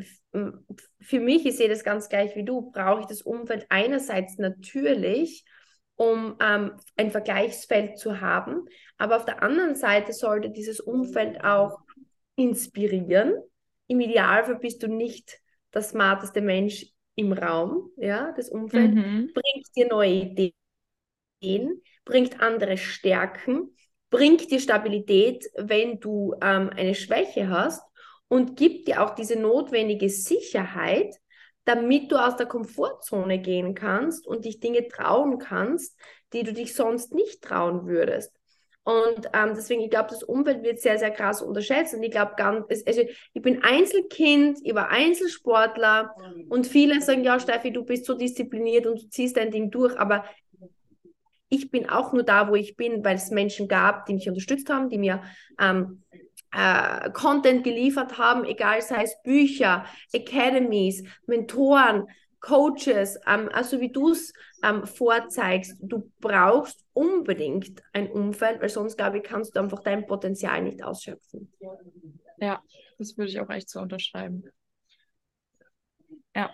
für 1.01 1.21
mich, 1.21 1.45
ich 1.45 1.57
sehe 1.59 1.69
das 1.69 1.85
ganz 1.85 2.09
gleich 2.09 2.35
wie 2.37 2.45
du, 2.45 2.71
brauche 2.71 3.01
ich 3.01 3.07
das 3.07 3.21
Umfeld 3.21 3.67
einerseits 3.69 4.39
natürlich, 4.39 5.45
um 5.97 6.37
ähm, 6.41 6.79
ein 6.97 7.11
Vergleichsfeld 7.11 7.99
zu 7.99 8.21
haben, 8.23 8.65
aber 8.97 9.17
auf 9.17 9.27
der 9.27 9.43
anderen 9.43 9.75
Seite 9.75 10.13
sollte 10.15 10.49
dieses 10.51 10.81
Umfeld 10.81 11.45
auch 11.45 11.81
inspirieren. 12.37 13.35
Im 13.89 14.01
Idealfall 14.01 14.59
bist 14.59 14.83
du 14.83 14.87
nicht 14.87 15.39
der 15.75 15.83
smarteste 15.83 16.41
Mensch 16.41 16.87
im 17.19 17.33
Raum, 17.33 17.91
ja, 17.97 18.33
das 18.37 18.49
Umfeld, 18.49 18.95
mhm. 18.95 19.33
bringt 19.35 19.67
dir 19.77 19.89
neue 19.89 20.53
Ideen, 21.41 21.83
bringt 22.05 22.41
andere 22.41 22.77
Stärken, 22.77 23.75
bringt 24.09 24.51
dir 24.51 24.61
Stabilität, 24.61 25.45
wenn 25.57 25.99
du 25.99 26.35
ähm, 26.41 26.71
eine 26.71 26.95
Schwäche 26.95 27.49
hast 27.49 27.83
und 28.29 28.57
gibt 28.57 28.87
dir 28.87 29.03
auch 29.03 29.17
diese 29.17 29.37
notwendige 29.37 30.09
Sicherheit, 30.09 31.13
damit 31.65 32.13
du 32.13 32.17
aus 32.17 32.37
der 32.37 32.47
Komfortzone 32.47 33.41
gehen 33.41 33.75
kannst 33.75 34.25
und 34.27 34.45
dich 34.45 34.61
Dinge 34.61 34.87
trauen 34.87 35.39
kannst, 35.39 35.99
die 36.33 36.45
du 36.45 36.53
dich 36.53 36.75
sonst 36.75 37.13
nicht 37.15 37.43
trauen 37.43 37.89
würdest. 37.89 38.38
Und 38.89 39.27
ähm, 39.35 39.53
deswegen, 39.55 39.83
ich 39.83 39.91
glaube, 39.91 40.09
das 40.09 40.23
Umfeld 40.23 40.63
wird 40.63 40.81
sehr, 40.81 40.99
sehr 40.99 41.11
krass 41.11 41.43
unterschätzt. 41.43 41.93
Und 41.93 42.03
ich 42.03 42.11
glaube, 42.11 42.33
also 42.39 43.03
ich 43.35 43.43
bin 43.43 43.63
Einzelkind, 43.63 44.61
ich 44.63 44.75
war 44.75 44.89
Einzelsportler 44.89 46.15
und 46.49 46.67
viele 46.67 46.99
sagen, 47.03 47.23
ja, 47.23 47.39
Steffi, 47.39 47.71
du 47.71 47.85
bist 47.85 48.07
so 48.07 48.15
diszipliniert 48.15 48.87
und 48.87 49.03
du 49.03 49.11
ziehst 49.11 49.37
dein 49.37 49.51
Ding 49.51 49.71
durch. 49.71 49.99
Aber 49.99 50.25
ich 51.51 51.71
bin 51.71 51.91
auch 51.91 52.15
nur 52.15 52.23
da, 52.23 52.49
wo 52.49 52.55
ich 52.55 52.77
bin, 52.77 53.05
weil 53.05 53.17
es 53.17 53.31
Menschen 53.31 53.69
gab, 53.69 54.07
die 54.07 54.15
mich 54.15 54.27
unterstützt 54.27 54.71
haben, 54.71 54.89
die 54.89 54.97
mir 54.97 55.21
ähm, 55.61 56.03
äh, 56.53 57.11
Content 57.11 57.65
geliefert 57.65 58.17
haben, 58.17 58.47
egal 58.47 58.81
sei 58.81 59.03
es 59.03 59.21
Bücher, 59.23 59.85
Academies, 60.15 61.05
Mentoren, 61.27 62.07
Coaches, 62.41 63.19
ähm, 63.27 63.49
also 63.53 63.81
wie 63.81 63.91
du 63.91 64.11
es 64.11 64.33
ähm, 64.63 64.87
vorzeigst, 64.87 65.77
du 65.81 66.11
brauchst 66.21 66.85
unbedingt 66.93 67.83
ein 67.93 68.11
Umfeld, 68.11 68.61
weil 68.61 68.69
sonst, 68.69 68.97
glaube 68.97 69.19
ich, 69.19 69.25
kannst 69.25 69.57
du 69.57 69.61
einfach 69.61 69.83
dein 69.83 70.07
Potenzial 70.07 70.63
nicht 70.63 70.83
ausschöpfen. 70.83 71.53
Ja, 72.39 72.63
das 72.99 73.17
würde 73.17 73.31
ich 73.31 73.41
auch 73.41 73.51
echt 73.51 73.69
so 73.69 73.81
unterschreiben. 73.81 74.45
Ja. 76.35 76.51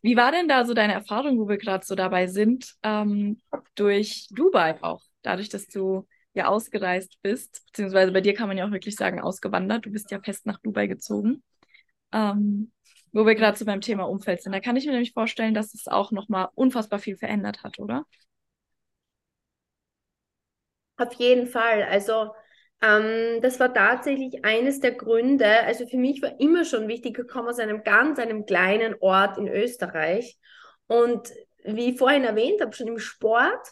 Wie 0.00 0.16
war 0.16 0.32
denn 0.32 0.48
da 0.48 0.64
so 0.64 0.74
deine 0.74 0.94
Erfahrung, 0.94 1.38
wo 1.38 1.48
wir 1.48 1.58
gerade 1.58 1.84
so 1.84 1.94
dabei 1.94 2.26
sind, 2.26 2.74
ähm, 2.82 3.40
durch 3.74 4.28
Dubai 4.30 4.82
auch? 4.82 5.02
Dadurch, 5.22 5.48
dass 5.48 5.66
du 5.66 6.06
ja 6.34 6.46
ausgereist 6.48 7.18
bist, 7.22 7.64
beziehungsweise 7.66 8.12
bei 8.12 8.20
dir 8.20 8.34
kann 8.34 8.48
man 8.48 8.56
ja 8.56 8.66
auch 8.66 8.70
wirklich 8.70 8.96
sagen, 8.96 9.20
ausgewandert. 9.20 9.86
Du 9.86 9.90
bist 9.90 10.10
ja 10.10 10.20
fest 10.20 10.46
nach 10.46 10.60
Dubai 10.60 10.86
gezogen. 10.86 11.42
Ähm, 12.12 12.70
wo 13.12 13.26
wir 13.26 13.34
gerade 13.34 13.56
so 13.56 13.64
beim 13.64 13.80
Thema 13.80 14.04
Umfeld 14.04 14.42
sind. 14.42 14.52
Da 14.52 14.60
kann 14.60 14.76
ich 14.76 14.86
mir 14.86 14.92
nämlich 14.92 15.12
vorstellen, 15.12 15.54
dass 15.54 15.74
es 15.74 15.88
auch 15.88 16.12
nochmal 16.12 16.48
unfassbar 16.54 16.98
viel 16.98 17.16
verändert 17.16 17.62
hat, 17.62 17.78
oder? 17.78 18.04
Auf 20.96 21.12
jeden 21.14 21.46
Fall. 21.46 21.84
Also 21.84 22.32
ähm, 22.82 23.40
das 23.40 23.58
war 23.60 23.72
tatsächlich 23.72 24.44
eines 24.44 24.80
der 24.80 24.92
Gründe. 24.92 25.46
Also 25.64 25.86
für 25.86 25.96
mich 25.96 26.22
war 26.22 26.38
immer 26.40 26.64
schon 26.64 26.88
wichtig, 26.88 27.18
ich 27.18 27.28
komme 27.28 27.50
aus 27.50 27.58
einem 27.58 27.82
ganz, 27.84 28.18
einem 28.18 28.46
kleinen 28.46 28.94
Ort 29.00 29.38
in 29.38 29.48
Österreich. 29.48 30.38
Und 30.86 31.30
wie 31.64 31.90
ich 31.90 31.98
vorhin 31.98 32.24
erwähnt 32.24 32.60
habe, 32.60 32.72
schon 32.72 32.88
im 32.88 32.98
Sport 32.98 33.68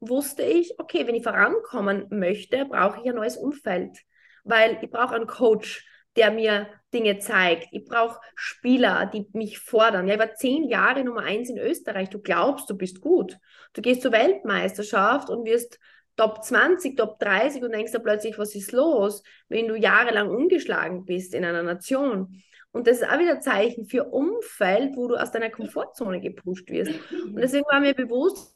wusste 0.00 0.42
ich, 0.42 0.78
okay, 0.78 1.06
wenn 1.06 1.14
ich 1.14 1.22
vorankommen 1.22 2.06
möchte, 2.10 2.64
brauche 2.64 3.00
ich 3.00 3.08
ein 3.08 3.14
neues 3.14 3.36
Umfeld, 3.36 3.96
weil 4.44 4.78
ich 4.82 4.90
brauche 4.90 5.14
einen 5.14 5.28
Coach, 5.28 5.86
der 6.16 6.30
mir 6.30 6.68
Dinge 6.92 7.18
zeigt. 7.18 7.68
Ich 7.72 7.84
brauche 7.84 8.20
Spieler, 8.34 9.06
die 9.06 9.26
mich 9.32 9.58
fordern. 9.58 10.06
Ja, 10.06 10.14
ich 10.14 10.20
war 10.20 10.34
zehn 10.34 10.68
Jahre 10.68 11.04
Nummer 11.04 11.22
eins 11.22 11.48
in 11.48 11.58
Österreich. 11.58 12.10
Du 12.10 12.18
glaubst, 12.18 12.68
du 12.68 12.76
bist 12.76 13.00
gut. 13.00 13.38
Du 13.72 13.80
gehst 13.80 14.02
zur 14.02 14.12
Weltmeisterschaft 14.12 15.30
und 15.30 15.44
wirst 15.44 15.78
Top 16.16 16.44
20, 16.44 16.96
Top 16.96 17.18
30 17.18 17.62
und 17.62 17.72
denkst 17.72 17.92
da 17.92 17.98
plötzlich, 17.98 18.38
was 18.38 18.54
ist 18.54 18.72
los, 18.72 19.22
wenn 19.48 19.66
du 19.66 19.76
jahrelang 19.76 20.28
ungeschlagen 20.28 21.06
bist 21.06 21.34
in 21.34 21.44
einer 21.44 21.62
Nation. 21.62 22.42
Und 22.70 22.86
das 22.86 22.98
ist 22.98 23.08
auch 23.08 23.18
wieder 23.18 23.32
ein 23.32 23.42
Zeichen 23.42 23.86
für 23.86 24.04
Umfeld, 24.04 24.96
wo 24.96 25.08
du 25.08 25.16
aus 25.16 25.30
deiner 25.30 25.50
Komfortzone 25.50 26.20
gepusht 26.20 26.70
wirst. 26.70 26.92
Und 27.24 27.36
deswegen 27.36 27.64
war 27.70 27.80
mir 27.80 27.94
bewusst, 27.94 28.54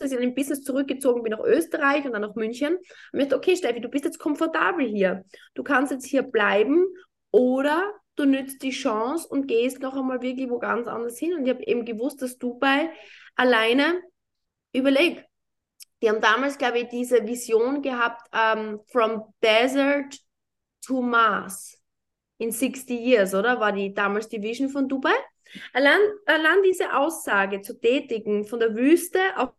dass 0.00 0.10
ich 0.10 0.16
dann 0.16 0.26
im 0.26 0.34
Business 0.34 0.62
zurückgezogen 0.62 1.22
bin 1.22 1.32
nach 1.32 1.44
Österreich 1.44 2.04
und 2.04 2.12
dann 2.12 2.22
nach 2.22 2.34
München. 2.34 2.76
Und 3.12 3.20
ich 3.20 3.28
dachte, 3.28 3.36
okay, 3.36 3.56
Steffi, 3.56 3.80
du 3.80 3.88
bist 3.88 4.04
jetzt 4.04 4.18
komfortabel 4.18 4.86
hier. 4.86 5.24
Du 5.54 5.62
kannst 5.62 5.92
jetzt 5.92 6.06
hier 6.06 6.22
bleiben 6.22 6.86
oder 7.30 7.92
du 8.16 8.24
nützt 8.24 8.62
die 8.62 8.70
Chance 8.70 9.28
und 9.28 9.46
gehst 9.46 9.80
noch 9.80 9.96
einmal 9.96 10.22
wirklich 10.22 10.50
wo 10.50 10.58
ganz 10.58 10.88
anders 10.88 11.18
hin. 11.18 11.34
Und 11.34 11.44
ich 11.44 11.50
habe 11.50 11.64
eben 11.64 11.84
gewusst, 11.84 12.22
dass 12.22 12.38
Dubai 12.38 12.90
alleine 13.36 14.00
überleg. 14.72 15.24
Die 16.02 16.08
haben 16.08 16.20
damals, 16.20 16.56
glaube 16.56 16.78
ich, 16.78 16.88
diese 16.88 17.26
Vision 17.26 17.82
gehabt, 17.82 18.26
um, 18.32 18.40
ähm, 18.40 18.80
from 18.86 19.34
desert 19.42 20.18
to 20.86 21.02
Mars 21.02 21.78
in 22.38 22.52
60 22.52 22.98
years, 22.98 23.34
oder? 23.34 23.60
War 23.60 23.72
die 23.72 23.92
damals 23.92 24.28
die 24.28 24.42
Vision 24.42 24.70
von 24.70 24.88
Dubai? 24.88 25.12
Allein, 25.72 26.00
allein 26.26 26.62
diese 26.64 26.96
Aussage 26.96 27.60
zu 27.60 27.78
tätigen, 27.78 28.46
von 28.46 28.60
der 28.60 28.74
Wüste 28.74 29.18
auf, 29.36 29.50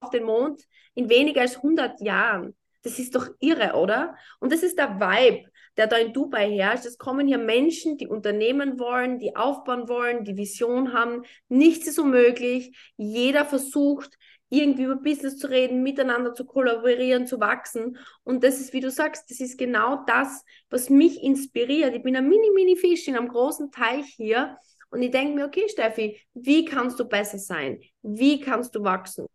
auf 0.00 0.10
den 0.10 0.24
Mond 0.24 0.66
in 0.94 1.08
weniger 1.08 1.42
als 1.42 1.56
100 1.56 2.00
Jahren, 2.00 2.54
das 2.82 2.98
ist 2.98 3.14
doch 3.14 3.28
irre, 3.40 3.74
oder? 3.74 4.16
Und 4.40 4.52
das 4.52 4.62
ist 4.62 4.78
der 4.78 4.98
Vibe, 4.98 5.48
der 5.76 5.86
da 5.86 5.96
in 5.98 6.14
Dubai 6.14 6.50
herrscht. 6.50 6.86
Es 6.86 6.96
kommen 6.96 7.26
hier 7.26 7.38
Menschen, 7.38 7.98
die 7.98 8.06
unternehmen 8.06 8.78
wollen, 8.78 9.18
die 9.18 9.36
aufbauen 9.36 9.88
wollen, 9.88 10.24
die 10.24 10.36
Vision 10.36 10.94
haben. 10.94 11.22
Nichts 11.48 11.86
ist 11.86 11.98
unmöglich. 11.98 12.74
Jeder 12.96 13.44
versucht, 13.44 14.16
irgendwie 14.48 14.84
über 14.84 14.96
Business 14.96 15.36
zu 15.36 15.48
reden, 15.48 15.82
miteinander 15.82 16.32
zu 16.34 16.44
kollaborieren, 16.44 17.26
zu 17.26 17.38
wachsen. 17.38 17.98
Und 18.24 18.42
das 18.42 18.60
ist, 18.60 18.72
wie 18.72 18.80
du 18.80 18.90
sagst, 18.90 19.30
das 19.30 19.40
ist 19.40 19.58
genau 19.58 20.02
das, 20.06 20.42
was 20.70 20.88
mich 20.88 21.22
inspiriert. 21.22 21.94
Ich 21.94 22.02
bin 22.02 22.16
ein 22.16 22.28
mini, 22.28 22.50
mini 22.54 22.76
Fisch 22.76 23.06
in 23.06 23.16
einem 23.16 23.28
großen 23.28 23.70
Teich 23.70 24.06
hier 24.06 24.56
und 24.90 25.02
ich 25.02 25.10
denke 25.12 25.34
mir, 25.34 25.46
okay, 25.46 25.68
Steffi, 25.68 26.20
wie 26.34 26.64
kannst 26.64 26.98
du 26.98 27.04
besser 27.04 27.38
sein? 27.38 27.80
Wie 28.02 28.40
kannst 28.40 28.74
du 28.74 28.82
wachsen? 28.82 29.26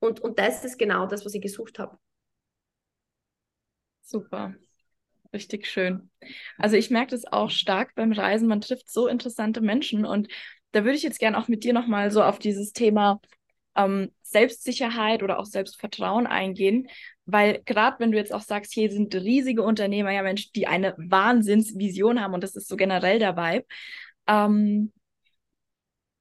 Und, 0.00 0.20
und 0.20 0.38
das 0.38 0.64
ist 0.64 0.78
genau 0.78 1.06
das, 1.06 1.24
was 1.24 1.34
ich 1.34 1.42
gesucht 1.42 1.78
habe. 1.78 1.98
Super. 4.02 4.54
Richtig 5.32 5.66
schön. 5.66 6.10
Also 6.58 6.76
ich 6.76 6.90
merke 6.90 7.10
das 7.10 7.24
auch 7.26 7.50
stark 7.50 7.94
beim 7.94 8.12
Reisen. 8.12 8.48
Man 8.48 8.60
trifft 8.60 8.90
so 8.90 9.08
interessante 9.08 9.60
Menschen 9.60 10.04
und 10.04 10.28
da 10.72 10.84
würde 10.84 10.96
ich 10.96 11.02
jetzt 11.02 11.18
gerne 11.18 11.38
auch 11.38 11.48
mit 11.48 11.64
dir 11.64 11.72
nochmal 11.72 12.10
so 12.10 12.22
auf 12.22 12.38
dieses 12.38 12.72
Thema 12.72 13.20
ähm, 13.76 14.12
Selbstsicherheit 14.22 15.22
oder 15.22 15.38
auch 15.38 15.46
Selbstvertrauen 15.46 16.26
eingehen, 16.26 16.88
weil 17.26 17.62
gerade 17.64 17.98
wenn 18.00 18.12
du 18.12 18.18
jetzt 18.18 18.32
auch 18.32 18.42
sagst, 18.42 18.72
hier 18.72 18.90
sind 18.90 19.14
riesige 19.14 19.62
Unternehmer, 19.62 20.12
ja 20.12 20.22
Mensch, 20.22 20.52
die 20.52 20.66
eine 20.66 20.94
Wahnsinnsvision 20.96 22.20
haben 22.20 22.34
und 22.34 22.42
das 22.42 22.56
ist 22.56 22.68
so 22.68 22.76
generell 22.76 23.18
der 23.18 23.36
Vibe, 23.36 23.66
ähm, 24.26 24.92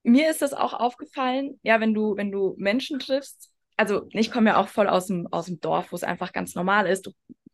mir 0.04 0.30
ist 0.30 0.42
das 0.42 0.54
auch 0.54 0.74
aufgefallen, 0.74 1.60
ja, 1.64 1.80
wenn 1.80 1.94
du, 1.94 2.16
wenn 2.16 2.32
du 2.32 2.56
Menschen 2.58 3.00
triffst, 3.00 3.52
also 3.78 4.08
ich 4.12 4.32
komme 4.32 4.52
ja 4.52 4.58
auch 4.58 4.68
voll 4.68 4.88
aus 4.88 5.08
dem, 5.08 5.28
aus 5.28 5.48
dem 5.48 5.60
Dorf, 5.60 5.92
wo 5.92 5.96
es 5.96 6.04
einfach 6.04 6.34
ganz 6.34 6.56
normal 6.56 6.88
ist. 6.88 7.08
Du 7.08 7.12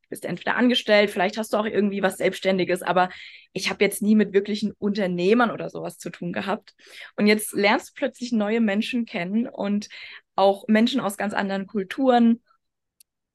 bist 0.10 0.26
entweder 0.26 0.56
angestellt, 0.56 1.10
vielleicht 1.10 1.38
hast 1.38 1.54
du 1.54 1.58
auch 1.58 1.66
irgendwie 1.66 2.04
was 2.04 2.18
Selbstständiges, 2.18 2.84
aber 2.84 3.10
ich 3.54 3.70
habe 3.70 3.84
jetzt 3.84 4.02
nie 4.02 4.16
mit 4.16 4.34
wirklichen 4.34 4.74
Unternehmern 4.74 5.52
oder 5.52 5.70
sowas 5.70 5.98
zu 5.98 6.10
tun 6.10 6.34
gehabt. 6.34 6.76
Und 7.16 7.28
jetzt 7.28 7.54
lernst 7.54 7.90
du 7.90 7.94
plötzlich 7.96 8.32
neue 8.32 8.62
Menschen 8.62 9.06
kennen 9.06 9.48
und 9.48 9.88
auch 10.36 10.68
Menschen 10.68 11.02
aus 11.02 11.18
ganz 11.18 11.34
anderen 11.34 11.66
Kulturen. 11.66 12.42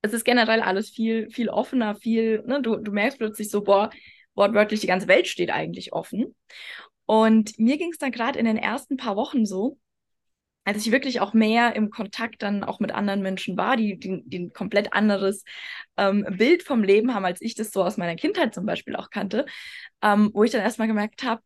Es 0.02 0.12
ist 0.12 0.24
generell 0.24 0.60
alles 0.60 0.90
viel, 0.90 1.30
viel 1.30 1.48
offener, 1.48 1.96
viel, 1.96 2.42
ne, 2.46 2.62
du, 2.62 2.76
du 2.76 2.92
merkst 2.92 3.18
plötzlich 3.18 3.50
so, 3.50 3.62
boah, 3.62 3.90
wortwörtlich 4.34 4.80
die 4.80 4.86
ganze 4.86 5.08
Welt 5.08 5.26
steht 5.26 5.50
eigentlich 5.50 5.92
offen. 5.92 6.36
Und 7.06 7.58
mir 7.58 7.78
ging 7.78 7.90
es 7.90 7.98
dann 7.98 8.12
gerade 8.12 8.38
in 8.38 8.44
den 8.44 8.58
ersten 8.58 8.96
paar 8.96 9.16
Wochen 9.16 9.46
so, 9.46 9.78
als 10.66 10.84
ich 10.84 10.92
wirklich 10.92 11.20
auch 11.20 11.32
mehr 11.32 11.76
im 11.76 11.90
Kontakt 11.90 12.42
dann 12.42 12.64
auch 12.64 12.80
mit 12.80 12.92
anderen 12.92 13.22
Menschen 13.22 13.56
war, 13.56 13.76
die, 13.76 13.98
die, 13.98 14.22
die 14.26 14.40
ein 14.40 14.52
komplett 14.52 14.92
anderes 14.92 15.44
ähm, 15.96 16.26
Bild 16.28 16.64
vom 16.64 16.82
Leben 16.82 17.14
haben, 17.14 17.24
als 17.24 17.40
ich 17.40 17.54
das 17.54 17.70
so 17.70 17.84
aus 17.84 17.96
meiner 17.96 18.16
Kindheit 18.16 18.52
zum 18.52 18.66
Beispiel 18.66 18.96
auch 18.96 19.10
kannte, 19.10 19.46
ähm, 20.02 20.30
wo 20.34 20.42
ich 20.42 20.50
dann 20.50 20.62
erstmal 20.62 20.88
gemerkt 20.88 21.22
habe, 21.22 21.40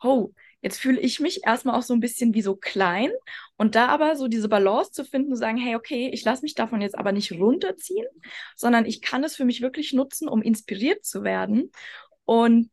oh, 0.00 0.30
jetzt 0.62 0.78
fühle 0.78 1.00
ich 1.00 1.18
mich 1.18 1.44
erstmal 1.44 1.76
auch 1.76 1.82
so 1.82 1.92
ein 1.92 2.00
bisschen 2.00 2.32
wie 2.32 2.42
so 2.42 2.54
klein. 2.54 3.10
Und 3.56 3.74
da 3.74 3.88
aber 3.88 4.14
so 4.14 4.28
diese 4.28 4.48
Balance 4.48 4.92
zu 4.92 5.04
finden, 5.04 5.30
zu 5.34 5.36
sagen, 5.36 5.58
hey, 5.58 5.74
okay, 5.74 6.08
ich 6.12 6.24
lasse 6.24 6.42
mich 6.42 6.54
davon 6.54 6.80
jetzt 6.80 6.96
aber 6.96 7.10
nicht 7.10 7.32
runterziehen, 7.32 8.06
sondern 8.54 8.84
ich 8.86 9.02
kann 9.02 9.24
es 9.24 9.34
für 9.34 9.44
mich 9.44 9.60
wirklich 9.60 9.92
nutzen, 9.92 10.28
um 10.28 10.40
inspiriert 10.40 11.04
zu 11.04 11.24
werden. 11.24 11.72
Und 12.24 12.70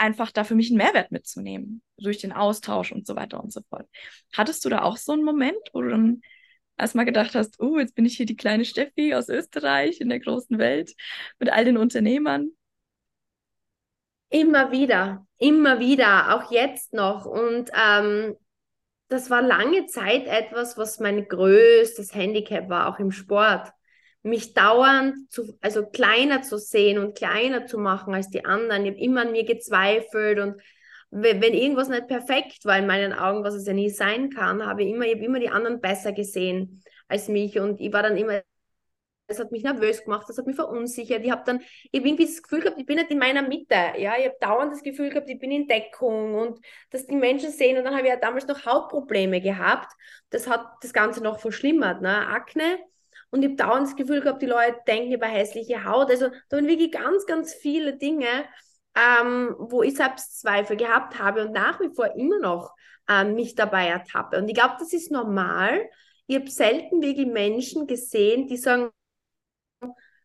einfach 0.00 0.32
da 0.32 0.44
für 0.44 0.54
mich 0.54 0.70
einen 0.70 0.78
Mehrwert 0.78 1.12
mitzunehmen, 1.12 1.82
durch 1.98 2.18
den 2.18 2.32
Austausch 2.32 2.90
und 2.90 3.06
so 3.06 3.16
weiter 3.16 3.42
und 3.42 3.52
so 3.52 3.60
fort. 3.68 3.86
Hattest 4.32 4.64
du 4.64 4.70
da 4.70 4.82
auch 4.82 4.96
so 4.96 5.12
einen 5.12 5.24
Moment, 5.24 5.58
wo 5.72 5.82
du 5.82 5.90
dann 5.90 6.22
erstmal 6.78 7.04
gedacht 7.04 7.34
hast, 7.34 7.60
oh, 7.60 7.78
jetzt 7.78 7.94
bin 7.94 8.06
ich 8.06 8.16
hier 8.16 8.26
die 8.26 8.36
kleine 8.36 8.64
Steffi 8.64 9.14
aus 9.14 9.28
Österreich 9.28 10.00
in 10.00 10.08
der 10.08 10.20
großen 10.20 10.58
Welt 10.58 10.94
mit 11.38 11.52
all 11.52 11.64
den 11.66 11.76
Unternehmern? 11.76 12.50
Immer 14.30 14.72
wieder, 14.72 15.26
immer 15.36 15.80
wieder, 15.80 16.34
auch 16.34 16.50
jetzt 16.50 16.94
noch. 16.94 17.26
Und 17.26 17.70
ähm, 17.74 18.36
das 19.08 19.28
war 19.28 19.42
lange 19.42 19.86
Zeit 19.86 20.26
etwas, 20.26 20.78
was 20.78 21.00
mein 21.00 21.28
größtes 21.28 22.14
Handicap 22.14 22.70
war, 22.70 22.88
auch 22.88 22.98
im 22.98 23.10
Sport 23.10 23.70
mich 24.22 24.54
dauernd 24.54 25.30
zu, 25.30 25.56
also 25.60 25.86
kleiner 25.86 26.42
zu 26.42 26.58
sehen 26.58 26.98
und 26.98 27.16
kleiner 27.16 27.66
zu 27.66 27.78
machen 27.78 28.14
als 28.14 28.28
die 28.28 28.44
anderen. 28.44 28.84
Ich 28.84 28.92
habe 28.92 29.00
immer 29.00 29.22
an 29.22 29.32
mir 29.32 29.44
gezweifelt 29.44 30.38
und 30.38 30.60
wenn, 31.10 31.42
irgendwas 31.42 31.88
nicht 31.88 32.06
perfekt 32.06 32.64
war 32.64 32.78
in 32.78 32.86
meinen 32.86 33.12
Augen, 33.12 33.42
was 33.42 33.54
es 33.54 33.66
ja 33.66 33.72
nie 33.72 33.90
sein 33.90 34.30
kann, 34.30 34.64
habe 34.64 34.82
ich 34.82 34.90
immer, 34.90 35.06
ich 35.06 35.14
habe 35.14 35.24
immer 35.24 35.40
die 35.40 35.50
anderen 35.50 35.80
besser 35.80 36.12
gesehen 36.12 36.82
als 37.08 37.28
mich 37.28 37.58
und 37.58 37.80
ich 37.80 37.92
war 37.92 38.02
dann 38.02 38.16
immer 38.16 38.42
das 39.30 39.38
hat 39.38 39.52
mich 39.52 39.62
nervös 39.62 40.02
gemacht, 40.02 40.26
das 40.28 40.38
hat 40.38 40.46
mich 40.46 40.56
verunsichert. 40.56 41.24
Ich 41.24 41.30
habe 41.30 41.42
dann 41.46 41.60
ich 41.60 42.00
hab 42.00 42.04
irgendwie 42.04 42.26
das 42.26 42.42
Gefühl 42.42 42.60
gehabt, 42.60 42.80
ich 42.80 42.86
bin 42.86 42.96
nicht 42.96 43.12
in 43.12 43.18
meiner 43.18 43.42
Mitte. 43.42 43.76
Ja? 43.96 44.18
Ich 44.18 44.26
habe 44.26 44.36
dauernd 44.40 44.72
das 44.72 44.82
Gefühl 44.82 45.08
gehabt, 45.08 45.30
ich 45.30 45.38
bin 45.38 45.52
in 45.52 45.68
Deckung 45.68 46.34
und 46.34 46.58
dass 46.90 47.06
die 47.06 47.14
Menschen 47.14 47.52
sehen. 47.52 47.78
Und 47.78 47.84
dann 47.84 47.94
habe 47.94 48.08
ich 48.08 48.12
ja 48.12 48.16
damals 48.16 48.48
noch 48.48 48.66
Hautprobleme 48.66 49.40
gehabt. 49.40 49.92
Das 50.30 50.48
hat 50.48 50.66
das 50.82 50.92
Ganze 50.92 51.22
noch 51.22 51.38
verschlimmert. 51.38 52.02
Ne? 52.02 52.26
Akne 52.26 52.80
und 53.30 53.42
ich 53.42 53.50
habe 53.50 53.56
dauernd 53.56 53.86
das 53.86 53.96
Gefühl 53.96 54.20
gehabt, 54.20 54.42
die 54.42 54.46
Leute 54.46 54.78
denken 54.86 55.12
über 55.12 55.26
hässliche 55.26 55.84
Haut. 55.84 56.10
Also 56.10 56.28
da 56.48 56.56
waren 56.56 56.66
wirklich 56.66 56.92
ganz, 56.92 57.26
ganz 57.26 57.54
viele 57.54 57.96
Dinge, 57.96 58.26
ähm, 58.96 59.54
wo 59.58 59.82
ich 59.82 59.96
Selbstzweifel 59.96 60.76
gehabt 60.76 61.18
habe 61.18 61.46
und 61.46 61.52
nach 61.52 61.80
wie 61.80 61.94
vor 61.94 62.14
immer 62.16 62.40
noch 62.40 62.74
ähm, 63.08 63.34
mich 63.34 63.54
dabei 63.54 63.86
ertappe. 63.86 64.38
Und 64.38 64.48
ich 64.48 64.54
glaube, 64.54 64.74
das 64.78 64.92
ist 64.92 65.12
normal. 65.12 65.88
Ich 66.26 66.36
habe 66.36 66.50
selten 66.50 67.02
wirklich 67.02 67.26
Menschen 67.26 67.86
gesehen, 67.86 68.48
die 68.48 68.56
sagen, 68.56 68.90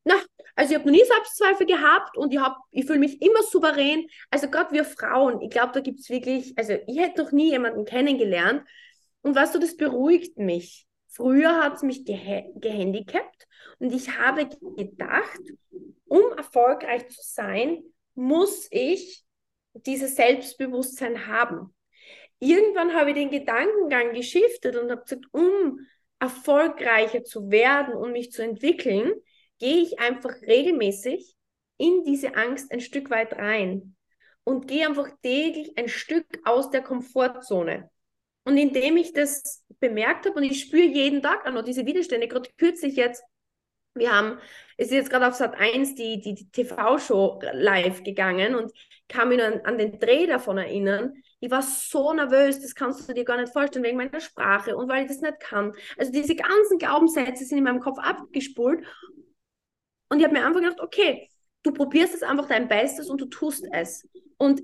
na, 0.03 0.15
also 0.55 0.71
ich 0.71 0.79
habe 0.79 0.89
noch 0.89 0.97
nie 0.97 1.05
Selbstzweifel 1.05 1.65
gehabt 1.65 2.17
und 2.17 2.33
ich, 2.33 2.39
ich 2.71 2.85
fühle 2.85 2.99
mich 2.99 3.21
immer 3.21 3.43
souverän. 3.43 4.07
Also 4.29 4.49
gerade 4.49 4.71
wir 4.71 4.85
Frauen, 4.85 5.41
ich 5.41 5.49
glaube, 5.49 5.73
da 5.73 5.79
gibt 5.79 5.99
es 5.99 6.09
wirklich, 6.09 6.57
also 6.57 6.73
ich 6.87 6.99
hätte 6.99 7.23
noch 7.23 7.31
nie 7.31 7.49
jemanden 7.51 7.85
kennengelernt. 7.85 8.67
Und 9.21 9.35
weißt 9.35 9.55
du, 9.55 9.59
das 9.59 9.75
beruhigt 9.75 10.37
mich. 10.37 10.87
Früher 11.15 11.63
hat 11.63 11.75
es 11.75 11.83
mich 11.83 12.03
geh 12.03 12.43
gehandicapt 12.55 13.47
und 13.79 13.93
ich 13.93 14.17
habe 14.17 14.49
gedacht, 14.75 15.39
um 16.07 16.21
erfolgreich 16.35 17.07
zu 17.07 17.21
sein, 17.21 17.83
muss 18.15 18.67
ich 18.69 19.23
dieses 19.73 20.17
Selbstbewusstsein 20.17 21.27
haben. 21.27 21.73
Irgendwann 22.39 22.93
habe 22.93 23.11
ich 23.11 23.15
den 23.15 23.31
Gedankengang 23.31 24.13
geschiftet 24.13 24.75
und 24.75 24.91
habe 24.91 25.03
gesagt, 25.03 25.25
um 25.31 25.79
erfolgreicher 26.19 27.23
zu 27.23 27.49
werden 27.49 27.93
und 27.93 28.11
mich 28.11 28.33
zu 28.33 28.43
entwickeln, 28.43 29.13
gehe 29.57 29.83
ich 29.83 29.99
einfach 29.99 30.33
regelmäßig 30.41 31.33
in 31.77 32.03
diese 32.03 32.35
Angst 32.35 32.73
ein 32.73 32.81
Stück 32.81 33.09
weit 33.09 33.33
rein 33.33 33.95
und 34.43 34.67
gehe 34.67 34.85
einfach 34.85 35.07
täglich 35.23 35.77
ein 35.77 35.87
Stück 35.87 36.25
aus 36.43 36.71
der 36.71 36.81
Komfortzone. 36.81 37.89
Und 38.45 38.57
indem 38.57 38.97
ich 38.97 39.11
das 39.11 39.65
bemerkt 39.79 40.25
habe 40.25 40.37
und 40.37 40.43
ich 40.43 40.61
spüre 40.61 40.85
jeden 40.85 41.21
Tag 41.21 41.45
auch 41.45 41.51
noch 41.51 41.63
diese 41.63 41.85
Widerstände, 41.85 42.27
gerade 42.27 42.49
kürzlich 42.57 42.95
jetzt, 42.95 43.23
wir 43.95 44.11
haben, 44.11 44.39
es 44.77 44.87
ist 44.87 44.93
jetzt 44.93 45.09
gerade 45.09 45.27
auf 45.27 45.33
Sat 45.35 45.55
1 45.55 45.95
die, 45.95 46.19
die, 46.19 46.35
die 46.35 46.49
TV-Show 46.51 47.41
live 47.53 48.03
gegangen 48.03 48.55
und 48.55 48.71
kann 49.07 49.29
mich 49.29 49.41
an, 49.41 49.61
an 49.63 49.77
den 49.77 49.99
Dreh 49.99 50.27
davon 50.27 50.57
erinnern. 50.57 51.13
Ich 51.39 51.49
war 51.49 51.61
so 51.61 52.13
nervös, 52.13 52.61
das 52.61 52.75
kannst 52.75 53.07
du 53.07 53.13
dir 53.13 53.23
gar 53.23 53.39
nicht 53.39 53.53
vorstellen, 53.53 53.85
wegen 53.85 53.97
meiner 53.97 54.19
Sprache 54.19 54.75
und 54.75 54.89
weil 54.89 55.03
ich 55.03 55.07
das 55.09 55.21
nicht 55.21 55.39
kann. 55.39 55.73
Also 55.97 56.11
diese 56.11 56.35
ganzen 56.35 56.77
Glaubenssätze 56.77 57.45
sind 57.45 57.59
in 57.59 57.63
meinem 57.63 57.79
Kopf 57.79 57.97
abgespult. 57.99 58.85
Und 60.09 60.19
ich 60.19 60.23
habe 60.23 60.33
mir 60.33 60.45
einfach 60.45 60.61
gedacht, 60.61 60.81
okay, 60.81 61.29
du 61.63 61.71
probierst 61.71 62.13
es 62.13 62.23
einfach 62.23 62.47
dein 62.47 62.67
Bestes 62.67 63.09
und 63.09 63.21
du 63.21 63.25
tust 63.25 63.65
es. 63.71 64.07
Und 64.37 64.61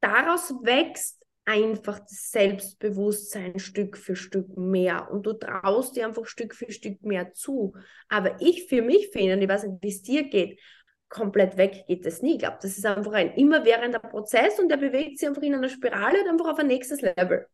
daraus 0.00 0.54
wächst 0.62 1.17
einfach 1.48 1.98
das 2.00 2.30
Selbstbewusstsein 2.30 3.58
Stück 3.58 3.96
für 3.96 4.16
Stück 4.16 4.56
mehr 4.56 5.10
und 5.10 5.26
du 5.26 5.32
traust 5.32 5.96
dir 5.96 6.06
einfach 6.06 6.26
Stück 6.26 6.54
für 6.54 6.70
Stück 6.70 7.02
mehr 7.02 7.32
zu. 7.32 7.74
Aber 8.08 8.36
ich 8.40 8.66
für 8.68 8.82
mich 8.82 9.08
finde, 9.12 9.34
und 9.34 9.42
ich 9.42 9.48
weiß 9.48 9.64
nicht, 9.64 9.82
wie 9.82 9.88
es 9.88 10.02
dir 10.02 10.24
geht, 10.28 10.60
komplett 11.08 11.56
weg 11.56 11.84
geht 11.88 12.04
das 12.06 12.22
nie. 12.22 12.34
Ich 12.34 12.40
glaube, 12.40 12.58
das 12.60 12.76
ist 12.76 12.84
einfach 12.86 13.12
ein 13.12 13.32
immerwährender 13.34 13.98
Prozess 14.00 14.58
und 14.58 14.68
der 14.68 14.76
bewegt 14.76 15.18
sich 15.18 15.28
einfach 15.28 15.42
in 15.42 15.54
einer 15.54 15.70
Spirale 15.70 16.20
und 16.22 16.28
einfach 16.28 16.52
auf 16.52 16.58
ein 16.58 16.66
nächstes 16.66 17.00
Level. 17.00 17.46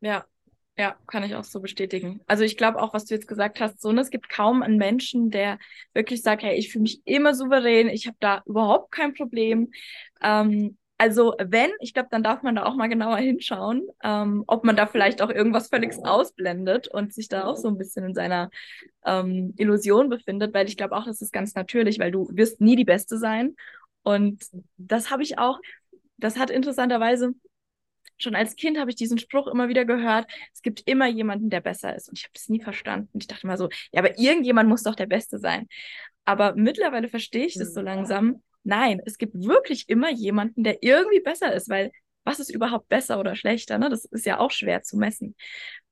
Ja, 0.00 0.24
Ja, 0.78 0.96
kann 1.08 1.24
ich 1.24 1.36
auch 1.36 1.44
so 1.44 1.60
bestätigen. 1.60 2.22
Also 2.28 2.44
ich 2.44 2.56
glaube 2.56 2.82
auch, 2.82 2.94
was 2.94 3.04
du 3.06 3.14
jetzt 3.14 3.28
gesagt 3.28 3.60
hast, 3.60 3.82
so, 3.82 3.92
ne, 3.92 4.00
es 4.02 4.10
gibt 4.10 4.30
kaum 4.30 4.62
einen 4.64 4.78
Menschen, 4.78 5.30
der 5.30 5.60
wirklich 5.94 6.22
sagt, 6.22 6.42
hey, 6.44 6.56
ich 6.58 6.72
fühle 6.72 6.84
mich 6.84 7.02
immer 7.06 7.34
souverän, 7.36 7.90
ich 7.90 8.08
habe 8.08 8.16
da 8.22 8.42
überhaupt 8.46 8.92
kein 8.92 9.14
Problem. 9.14 9.72
Ähm, 10.22 10.77
also 10.98 11.34
wenn, 11.38 11.70
ich 11.80 11.94
glaube, 11.94 12.08
dann 12.10 12.24
darf 12.24 12.42
man 12.42 12.56
da 12.56 12.64
auch 12.64 12.74
mal 12.74 12.88
genauer 12.88 13.18
hinschauen, 13.18 13.86
ähm, 14.02 14.42
ob 14.48 14.64
man 14.64 14.74
da 14.74 14.86
vielleicht 14.86 15.22
auch 15.22 15.30
irgendwas 15.30 15.68
völlig 15.68 15.94
ausblendet 16.04 16.88
und 16.88 17.14
sich 17.14 17.28
da 17.28 17.44
auch 17.44 17.56
so 17.56 17.68
ein 17.68 17.78
bisschen 17.78 18.04
in 18.04 18.14
seiner 18.14 18.50
ähm, 19.04 19.54
Illusion 19.56 20.08
befindet, 20.08 20.52
weil 20.54 20.66
ich 20.66 20.76
glaube 20.76 20.96
auch, 20.96 21.04
das 21.04 21.22
ist 21.22 21.32
ganz 21.32 21.54
natürlich, 21.54 22.00
weil 22.00 22.10
du 22.10 22.28
wirst 22.32 22.60
nie 22.60 22.74
die 22.74 22.84
Beste 22.84 23.16
sein. 23.16 23.54
Und 24.02 24.44
das 24.76 25.10
habe 25.10 25.22
ich 25.22 25.38
auch, 25.38 25.60
das 26.16 26.36
hat 26.36 26.50
interessanterweise 26.50 27.32
schon 28.18 28.34
als 28.34 28.56
Kind 28.56 28.78
habe 28.78 28.90
ich 28.90 28.96
diesen 28.96 29.18
Spruch 29.18 29.46
immer 29.46 29.68
wieder 29.68 29.84
gehört, 29.84 30.26
es 30.52 30.62
gibt 30.62 30.82
immer 30.88 31.06
jemanden, 31.06 31.50
der 31.50 31.60
besser 31.60 31.94
ist. 31.94 32.08
Und 32.08 32.18
ich 32.18 32.24
habe 32.24 32.32
das 32.34 32.48
nie 32.48 32.60
verstanden. 32.60 33.18
Ich 33.20 33.28
dachte 33.28 33.46
mal 33.46 33.56
so, 33.56 33.68
ja, 33.92 34.00
aber 34.00 34.18
irgendjemand 34.18 34.68
muss 34.68 34.82
doch 34.82 34.96
der 34.96 35.06
Beste 35.06 35.38
sein. 35.38 35.68
Aber 36.24 36.54
mittlerweile 36.56 37.08
verstehe 37.08 37.46
ich 37.46 37.54
das 37.54 37.72
so 37.72 37.80
mhm. 37.80 37.86
langsam. 37.86 38.42
Nein, 38.68 39.00
es 39.06 39.16
gibt 39.16 39.32
wirklich 39.34 39.88
immer 39.88 40.10
jemanden, 40.10 40.62
der 40.62 40.82
irgendwie 40.82 41.20
besser 41.20 41.54
ist, 41.54 41.70
weil 41.70 41.90
was 42.24 42.38
ist 42.38 42.50
überhaupt 42.50 42.90
besser 42.90 43.18
oder 43.18 43.34
schlechter? 43.34 43.78
Ne? 43.78 43.88
Das 43.88 44.04
ist 44.04 44.26
ja 44.26 44.38
auch 44.38 44.50
schwer 44.50 44.82
zu 44.82 44.98
messen. 44.98 45.34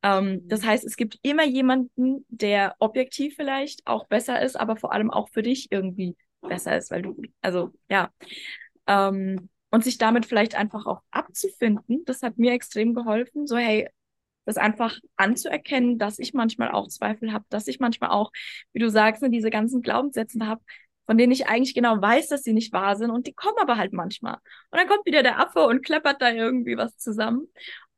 Ähm, 0.03 0.47
das 0.47 0.61
mhm. 0.61 0.67
heißt, 0.67 0.85
es 0.85 0.99
gibt 0.99 1.19
immer 1.23 1.47
jemanden, 1.47 2.27
der 2.29 2.77
objektiv 2.79 3.35
vielleicht 3.37 3.87
auch 3.87 4.07
besser 4.09 4.43
ist, 4.43 4.57
aber 4.61 4.77
vor 4.77 4.93
allem 4.93 5.11
auch 5.11 5.31
für 5.31 5.43
dich 5.43 5.73
irgendwie 5.73 6.17
besser 6.43 6.77
ist, 6.77 6.91
weil 6.91 7.01
du, 7.01 7.17
also 7.41 7.73
ja. 7.89 8.11
Ähm, 8.87 9.49
und 9.71 9.83
sich 9.83 9.97
damit 9.97 10.27
vielleicht 10.27 10.55
einfach 10.55 10.85
auch 10.85 11.01
abzufinden, 11.11 12.05
das 12.05 12.21
hat 12.21 12.37
mir 12.37 12.53
extrem 12.53 12.93
geholfen. 12.93 13.47
So, 13.47 13.57
hey, 13.57 13.89
das 14.45 14.59
einfach 14.59 14.99
anzuerkennen, 15.17 15.97
dass 15.97 16.19
ich 16.19 16.35
manchmal 16.35 16.73
auch 16.73 16.89
Zweifel 16.89 17.33
habe, 17.33 17.47
dass 17.49 17.69
ich 17.69 17.81
manchmal 17.81 18.11
auch, 18.11 18.31
wie 18.75 18.81
du 18.81 18.91
sagst, 18.91 19.23
ne, 19.23 19.31
diese 19.31 19.49
ganzen 19.49 19.81
Glaubenssätze 19.81 20.47
habe, 20.47 20.61
von 21.07 21.17
denen 21.17 21.33
ich 21.33 21.49
eigentlich 21.49 21.75
genau 21.75 22.01
weiß, 22.01 22.29
dass 22.29 22.43
sie 22.43 22.53
nicht 22.53 22.73
wahr 22.73 22.97
sind 22.97 23.11
und 23.11 23.27
die 23.27 23.33
kommen 23.33 23.57
aber 23.61 23.77
halt 23.77 23.93
manchmal. 23.93 24.35
Und 24.71 24.79
dann 24.79 24.89
kommt 24.89 25.07
wieder 25.07 25.23
der 25.23 25.39
Affe 25.41 25.65
und 25.65 25.85
kleppert 25.85 26.21
da 26.21 26.31
irgendwie 26.33 26.77
was 26.77 26.97
zusammen. 26.99 27.49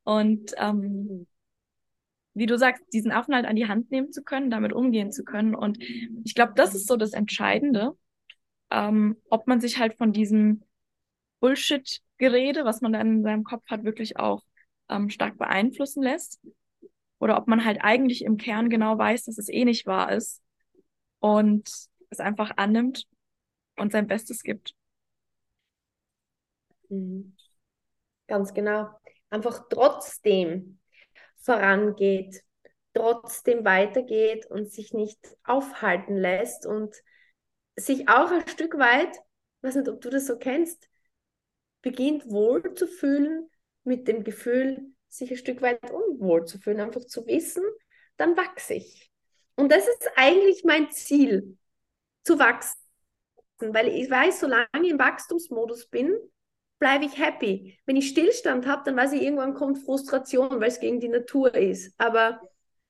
Und 0.04 0.52
ähm, 0.58 1.26
wie 2.34 2.46
du 2.46 2.56
sagst, 2.56 2.84
diesen 2.92 3.10
Affen 3.10 3.34
halt 3.34 3.46
an 3.46 3.56
die 3.56 3.66
Hand 3.66 3.90
nehmen 3.90 4.12
zu 4.12 4.22
können, 4.22 4.50
damit 4.50 4.72
umgehen 4.72 5.10
zu 5.10 5.24
können. 5.24 5.54
Und 5.54 5.82
ich 6.24 6.34
glaube, 6.34 6.52
das 6.54 6.74
ist 6.74 6.86
so 6.86 6.96
das 6.96 7.12
Entscheidende, 7.12 7.96
ähm, 8.70 9.16
ob 9.28 9.46
man 9.46 9.60
sich 9.60 9.78
halt 9.78 9.96
von 9.96 10.12
diesem 10.12 10.62
Bullshit-Gerede, 11.40 12.64
was 12.64 12.80
man 12.80 12.92
dann 12.92 13.18
in 13.18 13.22
seinem 13.22 13.44
Kopf 13.44 13.64
hat, 13.68 13.84
wirklich 13.84 14.18
auch 14.18 14.42
ähm, 14.88 15.10
stark 15.10 15.38
beeinflussen 15.38 16.02
lässt. 16.02 16.40
Oder 17.18 17.36
ob 17.38 17.48
man 17.48 17.64
halt 17.64 17.78
eigentlich 17.82 18.24
im 18.24 18.36
Kern 18.36 18.70
genau 18.70 18.96
weiß, 18.96 19.24
dass 19.24 19.38
es 19.38 19.48
eh 19.48 19.64
nicht 19.64 19.86
wahr 19.86 20.12
ist 20.12 20.40
und 21.18 21.87
es 22.10 22.20
einfach 22.20 22.52
annimmt 22.56 23.06
und 23.76 23.92
sein 23.92 24.06
Bestes 24.06 24.42
gibt. 24.42 24.74
Mhm. 26.88 27.36
Ganz 28.26 28.54
genau. 28.54 28.88
Einfach 29.30 29.68
trotzdem 29.68 30.78
vorangeht, 31.38 32.42
trotzdem 32.94 33.64
weitergeht 33.64 34.46
und 34.46 34.70
sich 34.70 34.92
nicht 34.92 35.18
aufhalten 35.44 36.16
lässt 36.16 36.66
und 36.66 36.94
sich 37.76 38.08
auch 38.08 38.30
ein 38.30 38.46
Stück 38.48 38.78
weit, 38.78 39.16
weiß 39.62 39.76
nicht, 39.76 39.88
ob 39.88 40.00
du 40.00 40.10
das 40.10 40.26
so 40.26 40.36
kennst, 40.36 40.88
beginnt 41.82 42.30
wohl 42.30 42.74
zu 42.74 42.86
fühlen 42.86 43.48
mit 43.84 44.08
dem 44.08 44.24
Gefühl, 44.24 44.92
sich 45.08 45.30
ein 45.30 45.36
Stück 45.36 45.62
weit 45.62 45.90
unwohl 45.90 46.44
zu 46.44 46.58
fühlen, 46.58 46.80
einfach 46.80 47.04
zu 47.04 47.26
wissen, 47.26 47.62
dann 48.16 48.36
wachse 48.36 48.74
ich. 48.74 49.10
Und 49.56 49.72
das 49.72 49.86
ist 49.88 50.10
eigentlich 50.16 50.64
mein 50.64 50.90
Ziel, 50.90 51.56
zu 52.24 52.38
wachsen, 52.38 52.76
weil 53.60 53.88
ich 53.88 54.10
weiß, 54.10 54.40
solange 54.40 54.66
ich 54.82 54.90
im 54.90 54.98
Wachstumsmodus 54.98 55.86
bin, 55.88 56.16
bleibe 56.78 57.04
ich 57.04 57.18
happy. 57.18 57.78
Wenn 57.86 57.96
ich 57.96 58.08
Stillstand 58.08 58.66
habe, 58.66 58.82
dann 58.84 58.96
weiß 58.96 59.12
ich, 59.12 59.22
irgendwann 59.22 59.54
kommt 59.54 59.78
Frustration, 59.78 60.60
weil 60.60 60.68
es 60.68 60.80
gegen 60.80 61.00
die 61.00 61.08
Natur 61.08 61.54
ist. 61.54 61.94
Aber 61.98 62.40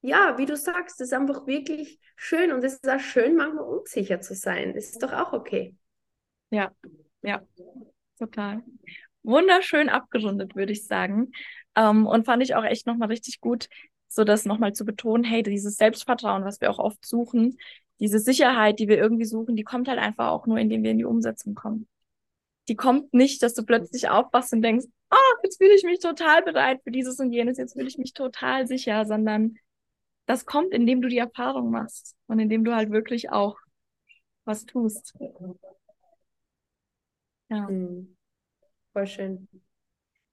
ja, 0.00 0.38
wie 0.38 0.46
du 0.46 0.56
sagst, 0.56 1.00
es 1.00 1.08
ist 1.08 1.12
einfach 1.12 1.46
wirklich 1.46 1.98
schön 2.16 2.52
und 2.52 2.62
es 2.64 2.74
ist 2.74 2.88
auch 2.88 3.00
schön, 3.00 3.36
manchmal 3.36 3.64
unsicher 3.64 4.20
zu 4.20 4.34
sein. 4.34 4.74
Das 4.74 4.90
ist 4.90 5.02
doch 5.02 5.12
auch 5.12 5.32
okay. 5.32 5.74
Ja, 6.50 6.70
ja, 7.22 7.42
total. 8.18 8.62
Wunderschön 9.22 9.88
abgerundet, 9.88 10.54
würde 10.54 10.72
ich 10.72 10.86
sagen. 10.86 11.32
Ähm, 11.74 12.06
und 12.06 12.24
fand 12.24 12.42
ich 12.42 12.54
auch 12.54 12.64
echt 12.64 12.86
nochmal 12.86 13.08
richtig 13.08 13.40
gut, 13.40 13.68
so 14.08 14.24
das 14.24 14.44
nochmal 14.44 14.72
zu 14.72 14.84
betonen, 14.84 15.24
hey, 15.24 15.42
dieses 15.42 15.76
Selbstvertrauen, 15.76 16.44
was 16.44 16.60
wir 16.60 16.70
auch 16.70 16.78
oft 16.78 17.04
suchen, 17.04 17.58
diese 18.00 18.18
Sicherheit, 18.18 18.78
die 18.78 18.88
wir 18.88 18.98
irgendwie 18.98 19.24
suchen, 19.24 19.56
die 19.56 19.64
kommt 19.64 19.88
halt 19.88 19.98
einfach 19.98 20.28
auch 20.28 20.46
nur, 20.46 20.58
indem 20.58 20.82
wir 20.82 20.92
in 20.92 20.98
die 20.98 21.04
Umsetzung 21.04 21.54
kommen. 21.54 21.88
Die 22.68 22.76
kommt 22.76 23.14
nicht, 23.14 23.42
dass 23.42 23.54
du 23.54 23.64
plötzlich 23.64 24.08
aufwachst 24.08 24.52
und 24.52 24.62
denkst, 24.62 24.86
oh, 25.10 25.36
jetzt 25.42 25.56
fühle 25.58 25.74
ich 25.74 25.84
mich 25.84 26.00
total 26.00 26.42
bereit 26.42 26.80
für 26.84 26.90
dieses 26.90 27.18
und 27.18 27.32
jenes, 27.32 27.58
jetzt 27.58 27.72
fühle 27.72 27.88
ich 27.88 27.98
mich 27.98 28.12
total 28.12 28.66
sicher, 28.66 29.06
sondern 29.06 29.56
das 30.26 30.44
kommt, 30.44 30.72
indem 30.74 31.00
du 31.00 31.08
die 31.08 31.18
Erfahrung 31.18 31.70
machst 31.70 32.14
und 32.26 32.38
indem 32.38 32.64
du 32.64 32.74
halt 32.74 32.90
wirklich 32.90 33.30
auch 33.30 33.56
was 34.44 34.66
tust. 34.66 35.14
Ja. 37.48 37.68
Mhm. 37.68 38.16
Voll 38.92 39.06
schön. 39.06 39.48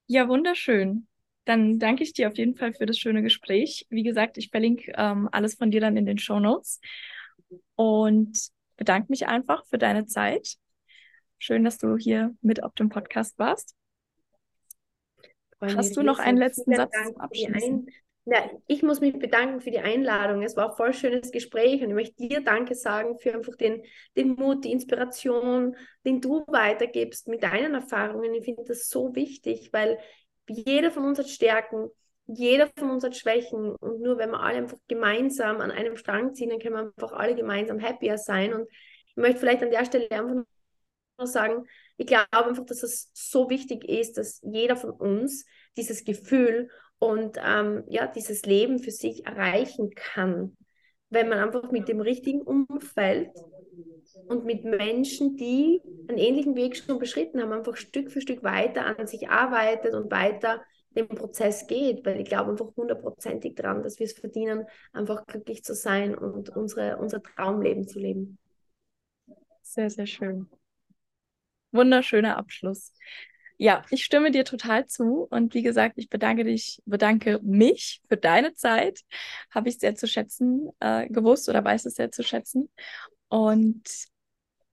Ja, 0.06 0.28
wunderschön. 0.28 1.06
Dann 1.46 1.78
danke 1.78 2.02
ich 2.02 2.12
dir 2.12 2.28
auf 2.28 2.36
jeden 2.36 2.56
Fall 2.56 2.74
für 2.74 2.86
das 2.86 2.98
schöne 2.98 3.22
Gespräch. 3.22 3.86
Wie 3.88 4.02
gesagt, 4.02 4.36
ich 4.36 4.50
verlinke 4.50 4.92
ähm, 4.96 5.28
alles 5.32 5.54
von 5.54 5.70
dir 5.70 5.80
dann 5.80 5.96
in 5.96 6.06
den 6.06 6.18
Show 6.18 6.40
Notes 6.40 6.80
und 7.74 8.48
bedanke 8.76 9.06
mich 9.10 9.26
einfach 9.26 9.64
für 9.66 9.78
deine 9.78 10.06
Zeit. 10.06 10.56
Schön, 11.38 11.64
dass 11.64 11.78
du 11.78 11.96
hier 11.96 12.34
mit 12.40 12.62
auf 12.62 12.74
dem 12.74 12.88
Podcast 12.88 13.38
warst. 13.38 13.74
Freunde, 15.58 15.76
Hast 15.76 15.96
du 15.96 16.02
noch 16.02 16.18
einen 16.18 16.38
letzten 16.38 16.74
Satz 16.74 16.92
zum 17.06 17.16
Abschluss? 17.18 17.62
Ja, 18.28 18.50
ich 18.66 18.82
muss 18.82 19.00
mich 19.00 19.16
bedanken 19.16 19.60
für 19.60 19.70
die 19.70 19.78
Einladung. 19.78 20.42
Es 20.42 20.56
war 20.56 20.70
ein 20.70 20.76
voll 20.76 20.92
schönes 20.92 21.30
Gespräch 21.30 21.80
und 21.82 21.90
ich 21.90 21.94
möchte 21.94 22.26
dir 22.26 22.40
Danke 22.40 22.74
sagen 22.74 23.18
für 23.18 23.32
einfach 23.32 23.54
den, 23.54 23.84
den 24.16 24.34
Mut, 24.34 24.64
die 24.64 24.72
Inspiration, 24.72 25.76
den 26.04 26.20
du 26.20 26.44
weitergibst 26.48 27.28
mit 27.28 27.44
deinen 27.44 27.74
Erfahrungen. 27.74 28.34
Ich 28.34 28.44
finde 28.44 28.64
das 28.66 28.88
so 28.88 29.14
wichtig, 29.14 29.72
weil 29.72 30.00
jeder 30.48 30.90
von 30.90 31.04
uns 31.04 31.20
hat 31.20 31.28
Stärken, 31.28 31.88
jeder 32.26 32.68
von 32.76 32.90
uns 32.90 33.04
hat 33.04 33.16
Schwächen 33.16 33.74
und 33.76 34.00
nur 34.00 34.18
wenn 34.18 34.30
wir 34.30 34.40
alle 34.40 34.58
einfach 34.58 34.78
gemeinsam 34.88 35.60
an 35.60 35.70
einem 35.70 35.96
Strang 35.96 36.34
ziehen, 36.34 36.50
dann 36.50 36.58
können 36.58 36.74
wir 36.74 36.80
einfach 36.80 37.12
alle 37.12 37.34
gemeinsam 37.34 37.80
happier 37.80 38.18
sein. 38.18 38.52
Und 38.52 38.68
ich 39.06 39.16
möchte 39.16 39.38
vielleicht 39.38 39.62
an 39.62 39.70
der 39.70 39.84
Stelle 39.84 40.10
einfach 40.10 40.34
nur 40.34 41.26
sagen, 41.26 41.66
ich 41.96 42.06
glaube 42.06 42.26
einfach, 42.32 42.66
dass 42.66 42.82
es 42.82 43.10
so 43.14 43.48
wichtig 43.48 43.84
ist, 43.88 44.18
dass 44.18 44.40
jeder 44.42 44.76
von 44.76 44.90
uns 44.90 45.46
dieses 45.76 46.04
Gefühl 46.04 46.68
und 46.98 47.38
ähm, 47.42 47.84
ja, 47.88 48.06
dieses 48.06 48.44
Leben 48.44 48.78
für 48.78 48.90
sich 48.90 49.24
erreichen 49.26 49.90
kann, 49.94 50.56
wenn 51.10 51.28
man 51.28 51.38
einfach 51.38 51.70
mit 51.70 51.88
dem 51.88 52.00
richtigen 52.00 52.42
Umfeld 52.42 53.30
und 54.28 54.44
mit 54.44 54.64
Menschen, 54.64 55.36
die 55.36 55.80
einen 56.08 56.18
ähnlichen 56.18 56.56
Weg 56.56 56.76
schon 56.76 56.98
beschritten 56.98 57.40
haben, 57.40 57.52
einfach 57.52 57.76
Stück 57.76 58.10
für 58.10 58.20
Stück 58.20 58.42
weiter 58.42 58.98
an 58.98 59.06
sich 59.06 59.28
arbeitet 59.28 59.94
und 59.94 60.10
weiter 60.10 60.62
den 60.96 61.08
Prozess 61.08 61.66
geht, 61.66 62.04
weil 62.04 62.20
ich 62.20 62.28
glaube 62.28 62.50
einfach 62.50 62.74
hundertprozentig 62.76 63.54
daran, 63.54 63.82
dass 63.82 63.98
wir 63.98 64.06
es 64.06 64.14
verdienen, 64.14 64.66
einfach 64.92 65.26
glücklich 65.26 65.62
zu 65.62 65.74
sein 65.74 66.14
und 66.16 66.50
unsere, 66.50 66.96
unser 66.96 67.22
Traumleben 67.22 67.86
zu 67.86 67.98
leben. 67.98 68.38
Sehr, 69.62 69.90
sehr 69.90 70.06
schön. 70.06 70.48
Wunderschöner 71.72 72.36
Abschluss. 72.38 72.92
Ja, 73.58 73.84
ich 73.90 74.04
stimme 74.04 74.30
dir 74.30 74.44
total 74.44 74.86
zu. 74.86 75.26
Und 75.30 75.54
wie 75.54 75.62
gesagt, 75.62 75.94
ich 75.96 76.08
bedanke 76.08 76.44
dich, 76.44 76.82
bedanke 76.84 77.40
mich 77.42 78.02
für 78.08 78.16
deine 78.16 78.54
Zeit. 78.54 79.00
Habe 79.50 79.68
ich 79.68 79.78
sehr 79.78 79.94
zu 79.94 80.06
schätzen 80.06 80.70
äh, 80.80 81.08
gewusst 81.08 81.48
oder 81.48 81.64
weiß 81.64 81.86
es 81.86 81.94
sehr 81.94 82.10
zu 82.10 82.22
schätzen. 82.22 82.70
Und 83.28 83.88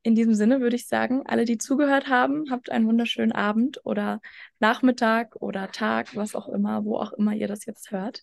in 0.03 0.15
diesem 0.15 0.35
Sinne 0.35 0.59
würde 0.59 0.75
ich 0.75 0.87
sagen, 0.87 1.23
alle, 1.25 1.45
die 1.45 1.57
zugehört 1.57 2.09
haben, 2.09 2.51
habt 2.51 2.69
einen 2.69 2.87
wunderschönen 2.87 3.31
Abend 3.31 3.79
oder 3.85 4.21
Nachmittag 4.59 5.37
oder 5.37 5.71
Tag, 5.71 6.15
was 6.15 6.35
auch 6.35 6.49
immer, 6.49 6.83
wo 6.83 6.97
auch 6.97 7.13
immer 7.13 7.33
ihr 7.33 7.47
das 7.47 7.65
jetzt 7.65 7.91
hört. 7.91 8.21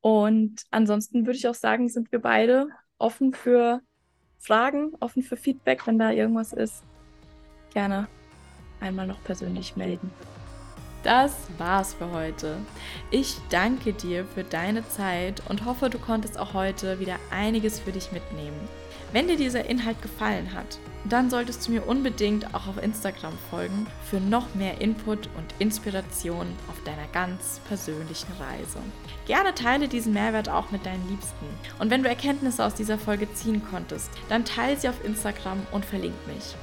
Und 0.00 0.64
ansonsten 0.70 1.26
würde 1.26 1.38
ich 1.38 1.46
auch 1.46 1.54
sagen, 1.54 1.88
sind 1.88 2.10
wir 2.10 2.20
beide 2.20 2.68
offen 2.98 3.34
für 3.34 3.80
Fragen, 4.38 4.92
offen 5.00 5.22
für 5.22 5.36
Feedback, 5.36 5.86
wenn 5.86 5.98
da 5.98 6.10
irgendwas 6.10 6.52
ist. 6.52 6.82
Gerne 7.72 8.08
einmal 8.80 9.06
noch 9.06 9.22
persönlich 9.24 9.76
melden. 9.76 10.10
Das 11.02 11.34
war's 11.58 11.92
für 11.92 12.10
heute. 12.12 12.56
Ich 13.10 13.36
danke 13.50 13.92
dir 13.92 14.24
für 14.24 14.42
deine 14.42 14.88
Zeit 14.88 15.42
und 15.50 15.66
hoffe, 15.66 15.90
du 15.90 15.98
konntest 15.98 16.38
auch 16.38 16.54
heute 16.54 16.98
wieder 16.98 17.18
einiges 17.30 17.78
für 17.78 17.92
dich 17.92 18.10
mitnehmen. 18.10 18.58
Wenn 19.14 19.28
dir 19.28 19.36
dieser 19.36 19.66
Inhalt 19.66 20.02
gefallen 20.02 20.52
hat, 20.54 20.80
dann 21.04 21.30
solltest 21.30 21.68
du 21.68 21.70
mir 21.70 21.86
unbedingt 21.86 22.52
auch 22.52 22.66
auf 22.66 22.82
Instagram 22.82 23.34
folgen 23.48 23.86
für 24.10 24.18
noch 24.18 24.56
mehr 24.56 24.80
Input 24.80 25.28
und 25.36 25.54
Inspiration 25.60 26.48
auf 26.68 26.82
deiner 26.82 27.06
ganz 27.12 27.60
persönlichen 27.68 28.32
Reise. 28.40 28.80
Gerne 29.28 29.54
teile 29.54 29.86
diesen 29.86 30.14
Mehrwert 30.14 30.48
auch 30.48 30.72
mit 30.72 30.84
deinen 30.84 31.08
Liebsten. 31.08 31.46
Und 31.78 31.90
wenn 31.90 32.02
du 32.02 32.08
Erkenntnisse 32.08 32.64
aus 32.64 32.74
dieser 32.74 32.98
Folge 32.98 33.32
ziehen 33.34 33.62
konntest, 33.70 34.10
dann 34.28 34.44
teile 34.44 34.76
sie 34.76 34.88
auf 34.88 35.04
Instagram 35.04 35.64
und 35.70 35.84
verlink 35.84 36.16
mich. 36.26 36.56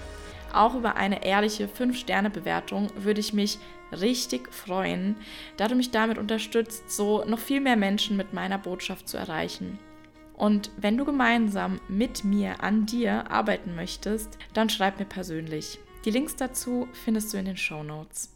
Auch 0.52 0.76
über 0.76 0.98
eine 0.98 1.24
ehrliche 1.24 1.68
5-Sterne-Bewertung 1.68 2.90
würde 2.98 3.22
ich 3.22 3.32
mich 3.32 3.60
richtig 3.94 4.54
freuen, 4.54 5.16
da 5.56 5.70
du 5.70 5.76
mich 5.76 5.92
damit 5.92 6.18
unterstützt, 6.18 6.92
so 6.92 7.24
noch 7.24 7.40
viel 7.40 7.62
mehr 7.62 7.78
Menschen 7.78 8.18
mit 8.18 8.34
meiner 8.34 8.58
Botschaft 8.58 9.08
zu 9.08 9.16
erreichen. 9.16 9.80
Und 10.42 10.72
wenn 10.76 10.98
du 10.98 11.06
gemeinsam 11.06 11.80
mit 11.88 12.24
mir 12.24 12.64
an 12.64 12.88
dir 12.88 13.30
arbeiten 13.30 13.76
möchtest, 13.76 14.40
dann 14.56 14.72
schreib 14.72 14.98
mir 14.98 15.06
persönlich. 15.06 15.78
Die 16.04 16.10
Links 16.10 16.36
dazu 16.36 16.88
findest 16.94 17.32
du 17.32 17.38
in 17.38 17.46
den 17.46 17.58
Show 17.58 17.84
Notes. 17.84 18.36